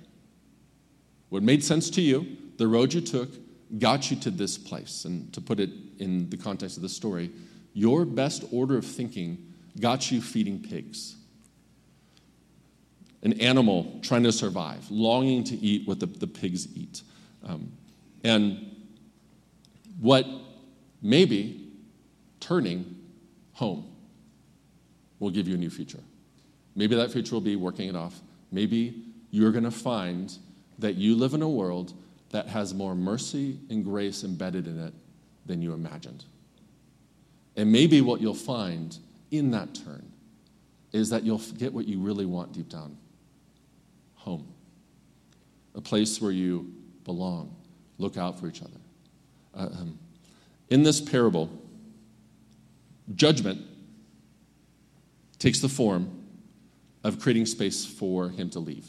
What 1.28 1.42
made 1.42 1.62
sense 1.62 1.90
to 1.90 2.00
you, 2.00 2.36
the 2.56 2.66
road 2.66 2.92
you 2.92 3.00
took, 3.00 3.30
got 3.78 4.10
you 4.10 4.16
to 4.18 4.30
this 4.30 4.58
place. 4.58 5.04
And 5.04 5.32
to 5.34 5.40
put 5.40 5.60
it 5.60 5.70
in 5.98 6.28
the 6.30 6.36
context 6.36 6.76
of 6.76 6.82
the 6.82 6.88
story, 6.88 7.30
your 7.74 8.04
best 8.04 8.44
order 8.50 8.76
of 8.76 8.84
thinking 8.84 9.52
got 9.80 10.10
you 10.10 10.20
feeding 10.20 10.60
pigs. 10.60 11.16
An 13.22 13.40
animal 13.40 14.00
trying 14.02 14.24
to 14.24 14.32
survive, 14.32 14.90
longing 14.90 15.44
to 15.44 15.56
eat 15.56 15.86
what 15.86 16.00
the, 16.00 16.06
the 16.06 16.26
pigs 16.26 16.68
eat. 16.76 17.02
Um, 17.44 17.72
and 18.24 18.76
what 20.00 20.26
maybe 21.02 21.68
turning 22.40 22.96
home 23.54 23.91
will 25.22 25.30
give 25.30 25.46
you 25.46 25.54
a 25.54 25.58
new 25.58 25.70
future. 25.70 26.00
Maybe 26.74 26.96
that 26.96 27.12
future 27.12 27.36
will 27.36 27.40
be 27.40 27.54
working 27.54 27.88
it 27.88 27.94
off. 27.94 28.20
Maybe 28.50 29.04
you're 29.30 29.52
going 29.52 29.64
to 29.64 29.70
find 29.70 30.36
that 30.80 30.96
you 30.96 31.14
live 31.14 31.32
in 31.32 31.42
a 31.42 31.48
world 31.48 31.92
that 32.30 32.48
has 32.48 32.74
more 32.74 32.96
mercy 32.96 33.56
and 33.70 33.84
grace 33.84 34.24
embedded 34.24 34.66
in 34.66 34.80
it 34.80 34.92
than 35.46 35.62
you 35.62 35.74
imagined. 35.74 36.24
And 37.56 37.70
maybe 37.70 38.00
what 38.00 38.20
you'll 38.20 38.34
find 38.34 38.98
in 39.30 39.52
that 39.52 39.74
turn 39.76 40.10
is 40.90 41.08
that 41.10 41.22
you'll 41.22 41.38
get 41.56 41.72
what 41.72 41.86
you 41.86 42.00
really 42.00 42.26
want 42.26 42.52
deep 42.52 42.68
down 42.68 42.96
home, 44.16 44.46
a 45.76 45.80
place 45.80 46.20
where 46.20 46.32
you 46.32 46.72
belong, 47.04 47.54
look 47.98 48.16
out 48.16 48.40
for 48.40 48.48
each 48.48 48.60
other. 48.60 48.80
Uh, 49.54 49.68
um, 49.80 49.98
in 50.70 50.82
this 50.82 51.00
parable, 51.00 51.48
judgment 53.14 53.60
takes 55.42 55.58
the 55.58 55.68
form 55.68 56.08
of 57.02 57.18
creating 57.18 57.44
space 57.46 57.84
for 57.84 58.28
him 58.28 58.48
to 58.48 58.60
leave. 58.60 58.88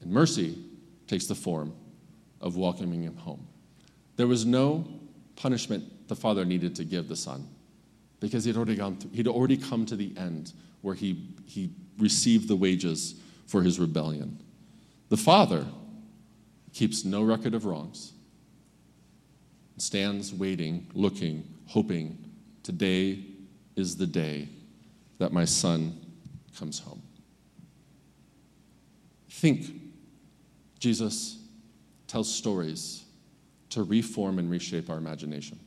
And 0.00 0.10
mercy 0.10 0.56
takes 1.06 1.26
the 1.26 1.34
form 1.34 1.74
of 2.40 2.56
welcoming 2.56 3.02
him 3.02 3.14
home. 3.14 3.46
There 4.16 4.26
was 4.26 4.46
no 4.46 4.88
punishment 5.36 6.08
the 6.08 6.16
father 6.16 6.46
needed 6.46 6.74
to 6.76 6.84
give 6.84 7.06
the 7.06 7.16
son 7.16 7.46
because 8.18 8.46
he'd 8.46 8.56
already, 8.56 8.76
gone 8.76 8.96
through, 8.96 9.10
he'd 9.10 9.28
already 9.28 9.58
come 9.58 9.84
to 9.84 9.94
the 9.94 10.10
end 10.16 10.54
where 10.80 10.94
he, 10.94 11.34
he 11.44 11.70
received 11.98 12.48
the 12.48 12.56
wages 12.56 13.20
for 13.46 13.62
his 13.62 13.78
rebellion. 13.78 14.42
The 15.10 15.18
father 15.18 15.66
keeps 16.72 17.04
no 17.04 17.22
record 17.22 17.52
of 17.52 17.66
wrongs, 17.66 18.14
stands 19.76 20.32
waiting, 20.32 20.86
looking, 20.94 21.44
hoping 21.66 22.16
today 22.62 23.18
is 23.76 23.94
the 23.98 24.06
day 24.06 24.48
that 25.18 25.32
my 25.32 25.44
son 25.44 25.98
comes 26.58 26.78
home. 26.78 27.02
Think 29.28 29.66
Jesus 30.78 31.38
tells 32.06 32.32
stories 32.32 33.04
to 33.70 33.82
reform 33.82 34.38
and 34.38 34.50
reshape 34.50 34.90
our 34.90 34.96
imagination. 34.96 35.58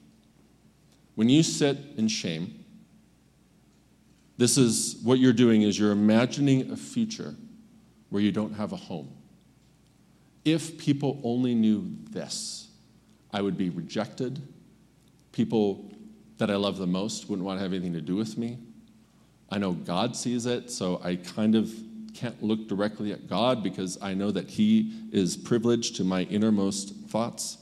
When 1.15 1.29
you 1.29 1.43
sit 1.43 1.77
in 1.97 2.07
shame, 2.07 2.63
this 4.37 4.57
is 4.57 4.97
what 5.03 5.19
you're 5.19 5.33
doing 5.33 5.61
is 5.61 5.77
you're 5.77 5.91
imagining 5.91 6.71
a 6.71 6.77
future 6.77 7.35
where 8.09 8.21
you 8.21 8.31
don't 8.31 8.53
have 8.53 8.71
a 8.73 8.77
home. 8.77 9.09
If 10.43 10.77
people 10.77 11.21
only 11.23 11.53
knew 11.53 11.95
this, 12.09 12.69
I 13.31 13.41
would 13.41 13.57
be 13.57 13.69
rejected. 13.69 14.41
People 15.31 15.91
that 16.39 16.49
I 16.49 16.55
love 16.55 16.77
the 16.77 16.87
most 16.87 17.29
wouldn't 17.29 17.45
want 17.45 17.59
to 17.59 17.63
have 17.63 17.71
anything 17.71 17.93
to 17.93 18.01
do 18.01 18.15
with 18.15 18.37
me. 18.37 18.57
I 19.51 19.57
know 19.57 19.73
God 19.73 20.15
sees 20.15 20.45
it, 20.45 20.71
so 20.71 21.01
I 21.03 21.17
kind 21.17 21.55
of 21.55 21.69
can't 22.13 22.41
look 22.41 22.67
directly 22.67 23.11
at 23.11 23.27
God 23.27 23.61
because 23.61 23.97
I 24.01 24.13
know 24.13 24.31
that 24.31 24.49
He 24.49 24.93
is 25.11 25.35
privileged 25.35 25.97
to 25.97 26.03
my 26.03 26.23
innermost 26.23 26.95
thoughts. 27.07 27.57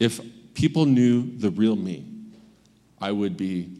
If 0.00 0.20
people 0.54 0.84
knew 0.84 1.36
the 1.38 1.50
real 1.50 1.76
me, 1.76 2.04
I 3.00 3.12
would 3.12 3.36
be, 3.36 3.70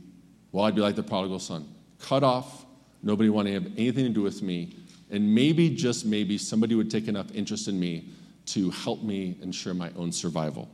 well, 0.53 0.65
I'd 0.65 0.75
be 0.75 0.81
like 0.81 0.97
the 0.97 1.03
prodigal 1.03 1.41
son, 1.41 1.69
cut 1.99 2.23
off, 2.23 2.65
nobody 3.03 3.29
wanting 3.29 3.55
to 3.55 3.61
have 3.61 3.73
anything 3.77 4.05
to 4.05 4.11
do 4.11 4.23
with 4.23 4.43
me, 4.43 4.77
and 5.11 5.35
maybe, 5.35 5.71
just 5.71 6.05
maybe, 6.07 6.39
somebody 6.39 6.75
would 6.75 6.91
take 6.91 7.09
enough 7.09 7.33
interest 7.35 7.69
in 7.69 7.79
me 7.79 8.09
to 8.47 8.71
help 8.71 9.03
me 9.03 9.37
ensure 9.43 9.75
my 9.75 9.91
own 9.97 10.13
survival. 10.13 10.69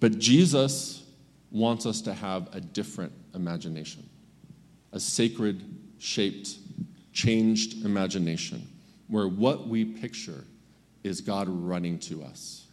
But 0.00 0.18
Jesus 0.18 1.02
wants 1.50 1.86
us 1.86 2.00
to 2.02 2.14
have 2.14 2.54
a 2.54 2.60
different 2.60 3.12
imagination, 3.34 4.08
a 4.92 5.00
sacred, 5.00 5.62
shaped, 5.98 6.56
changed 7.12 7.84
imagination, 7.84 8.66
where 9.08 9.28
what 9.28 9.68
we 9.68 9.84
picture 9.84 10.44
is 11.02 11.20
God 11.20 11.48
running 11.48 11.98
to 12.00 12.22
us, 12.22 12.66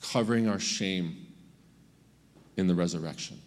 covering 0.00 0.48
our 0.48 0.58
shame 0.58 1.26
in 2.56 2.66
the 2.66 2.74
resurrection, 2.74 3.40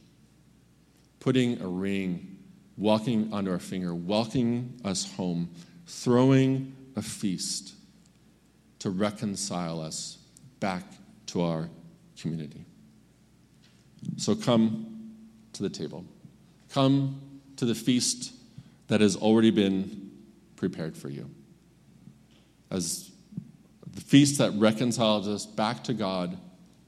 putting 1.19 1.61
a 1.61 1.67
ring, 1.67 2.37
walking 2.77 3.29
under 3.31 3.53
our 3.53 3.59
finger, 3.59 3.93
welcoming 3.93 4.79
us 4.83 5.11
home, 5.15 5.49
throwing 5.87 6.75
a 6.95 7.01
feast 7.01 7.73
to 8.79 8.89
reconcile 8.89 9.81
us 9.81 10.17
back 10.59 10.83
to 11.27 11.41
our 11.41 11.69
community. 12.19 12.65
So 14.17 14.35
come 14.35 15.13
to 15.53 15.63
the 15.63 15.69
table. 15.69 16.05
Come 16.69 17.34
to 17.57 17.65
the 17.65 17.75
feast 17.75 18.33
that 18.87 19.01
has 19.01 19.15
already 19.15 19.51
been 19.51 20.11
prepared 20.55 20.95
for 20.95 21.09
you. 21.09 21.29
As 22.71 23.11
the 23.93 24.01
feast 24.01 24.37
that 24.39 24.51
reconciles 24.55 25.27
us 25.27 25.45
back 25.45 25.83
to 25.85 25.93
God 25.93 26.37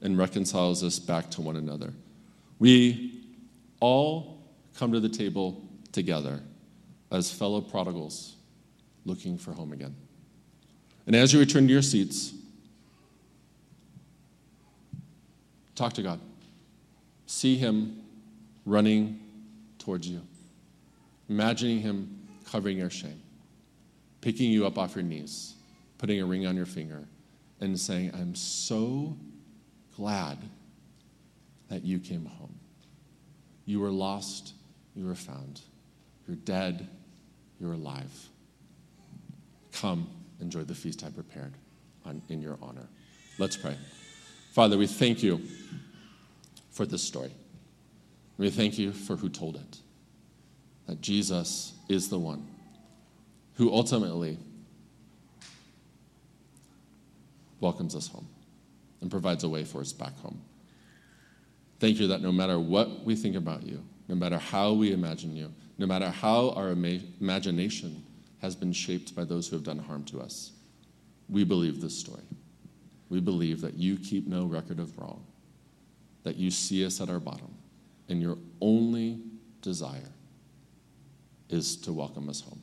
and 0.00 0.16
reconciles 0.16 0.84
us 0.84 0.98
back 0.98 1.30
to 1.32 1.40
one 1.40 1.56
another. 1.56 1.92
We 2.58 3.24
all 3.80 4.38
come 4.76 4.92
to 4.92 5.00
the 5.00 5.08
table 5.08 5.62
together 5.92 6.40
as 7.10 7.32
fellow 7.32 7.60
prodigals 7.60 8.36
looking 9.04 9.38
for 9.38 9.52
home 9.52 9.72
again. 9.72 9.94
And 11.06 11.16
as 11.16 11.32
you 11.32 11.40
return 11.40 11.66
to 11.66 11.72
your 11.72 11.82
seats, 11.82 12.34
talk 15.74 15.94
to 15.94 16.02
God. 16.02 16.20
See 17.26 17.56
Him 17.56 18.02
running 18.66 19.20
towards 19.78 20.06
you, 20.06 20.20
imagining 21.28 21.80
Him 21.80 22.26
covering 22.50 22.78
your 22.78 22.90
shame, 22.90 23.22
picking 24.20 24.50
you 24.50 24.66
up 24.66 24.78
off 24.78 24.94
your 24.94 25.04
knees, 25.04 25.54
putting 25.98 26.20
a 26.20 26.26
ring 26.26 26.46
on 26.46 26.56
your 26.56 26.66
finger, 26.66 27.06
and 27.60 27.78
saying, 27.78 28.12
I'm 28.14 28.34
so 28.34 29.16
glad 29.96 30.38
that 31.68 31.84
you 31.84 31.98
came 31.98 32.24
home. 32.24 32.54
You 33.66 33.80
were 33.80 33.90
lost, 33.90 34.54
you 34.94 35.06
were 35.06 35.14
found. 35.14 35.60
You're 36.26 36.36
dead, 36.36 36.88
you're 37.60 37.72
alive. 37.72 38.28
Come, 39.72 40.08
enjoy 40.40 40.64
the 40.64 40.74
feast 40.74 41.04
I 41.04 41.10
prepared 41.10 41.52
on, 42.04 42.22
in 42.28 42.40
your 42.40 42.58
honor. 42.62 42.88
Let's 43.38 43.56
pray. 43.56 43.76
Father, 44.52 44.78
we 44.78 44.86
thank 44.86 45.22
you 45.22 45.40
for 46.70 46.86
this 46.86 47.02
story. 47.02 47.30
We 48.38 48.50
thank 48.50 48.78
you 48.78 48.92
for 48.92 49.16
who 49.16 49.28
told 49.28 49.56
it. 49.56 49.78
That 50.88 51.02
Jesus 51.02 51.74
is 51.88 52.08
the 52.08 52.18
one 52.18 52.48
who 53.54 53.70
ultimately 53.70 54.38
welcomes 57.60 57.94
us 57.94 58.08
home 58.08 58.26
and 59.02 59.10
provides 59.10 59.44
a 59.44 59.48
way 59.48 59.64
for 59.64 59.82
us 59.82 59.92
back 59.92 60.18
home. 60.20 60.40
Thank 61.78 62.00
you 62.00 62.06
that 62.08 62.22
no 62.22 62.32
matter 62.32 62.58
what 62.58 63.04
we 63.04 63.14
think 63.14 63.36
about 63.36 63.64
you, 63.64 63.84
no 64.08 64.14
matter 64.14 64.38
how 64.38 64.72
we 64.72 64.92
imagine 64.92 65.36
you, 65.36 65.52
no 65.76 65.86
matter 65.86 66.08
how 66.08 66.50
our 66.50 66.70
ima- 66.70 67.00
imagination 67.20 68.02
has 68.40 68.56
been 68.56 68.72
shaped 68.72 69.14
by 69.14 69.24
those 69.24 69.46
who 69.46 69.56
have 69.56 69.64
done 69.64 69.78
harm 69.78 70.04
to 70.04 70.20
us, 70.20 70.52
we 71.28 71.44
believe 71.44 71.82
this 71.82 71.96
story. 71.96 72.22
We 73.10 73.20
believe 73.20 73.60
that 73.60 73.74
you 73.74 73.98
keep 73.98 74.26
no 74.26 74.46
record 74.46 74.80
of 74.80 74.98
wrong, 74.98 75.22
that 76.22 76.36
you 76.36 76.50
see 76.50 76.86
us 76.86 77.00
at 77.00 77.10
our 77.10 77.20
bottom, 77.20 77.54
and 78.08 78.22
your 78.22 78.38
only 78.62 79.20
desire 79.60 80.12
is 81.48 81.76
to 81.78 81.92
welcome 81.92 82.28
us 82.28 82.40
home. 82.40 82.60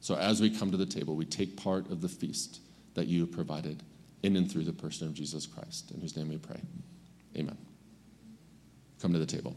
So 0.00 0.14
as 0.16 0.40
we 0.40 0.50
come 0.50 0.70
to 0.70 0.76
the 0.76 0.86
table, 0.86 1.16
we 1.16 1.24
take 1.24 1.56
part 1.56 1.90
of 1.90 2.00
the 2.00 2.08
feast 2.08 2.60
that 2.94 3.06
you 3.06 3.20
have 3.20 3.32
provided 3.32 3.82
in 4.22 4.36
and 4.36 4.50
through 4.50 4.64
the 4.64 4.72
person 4.72 5.06
of 5.06 5.14
Jesus 5.14 5.46
Christ, 5.46 5.90
in 5.90 6.00
whose 6.00 6.16
name 6.16 6.28
we 6.28 6.38
pray. 6.38 6.60
Amen. 7.36 7.56
Come 9.00 9.12
to 9.12 9.18
the 9.18 9.26
table. 9.26 9.56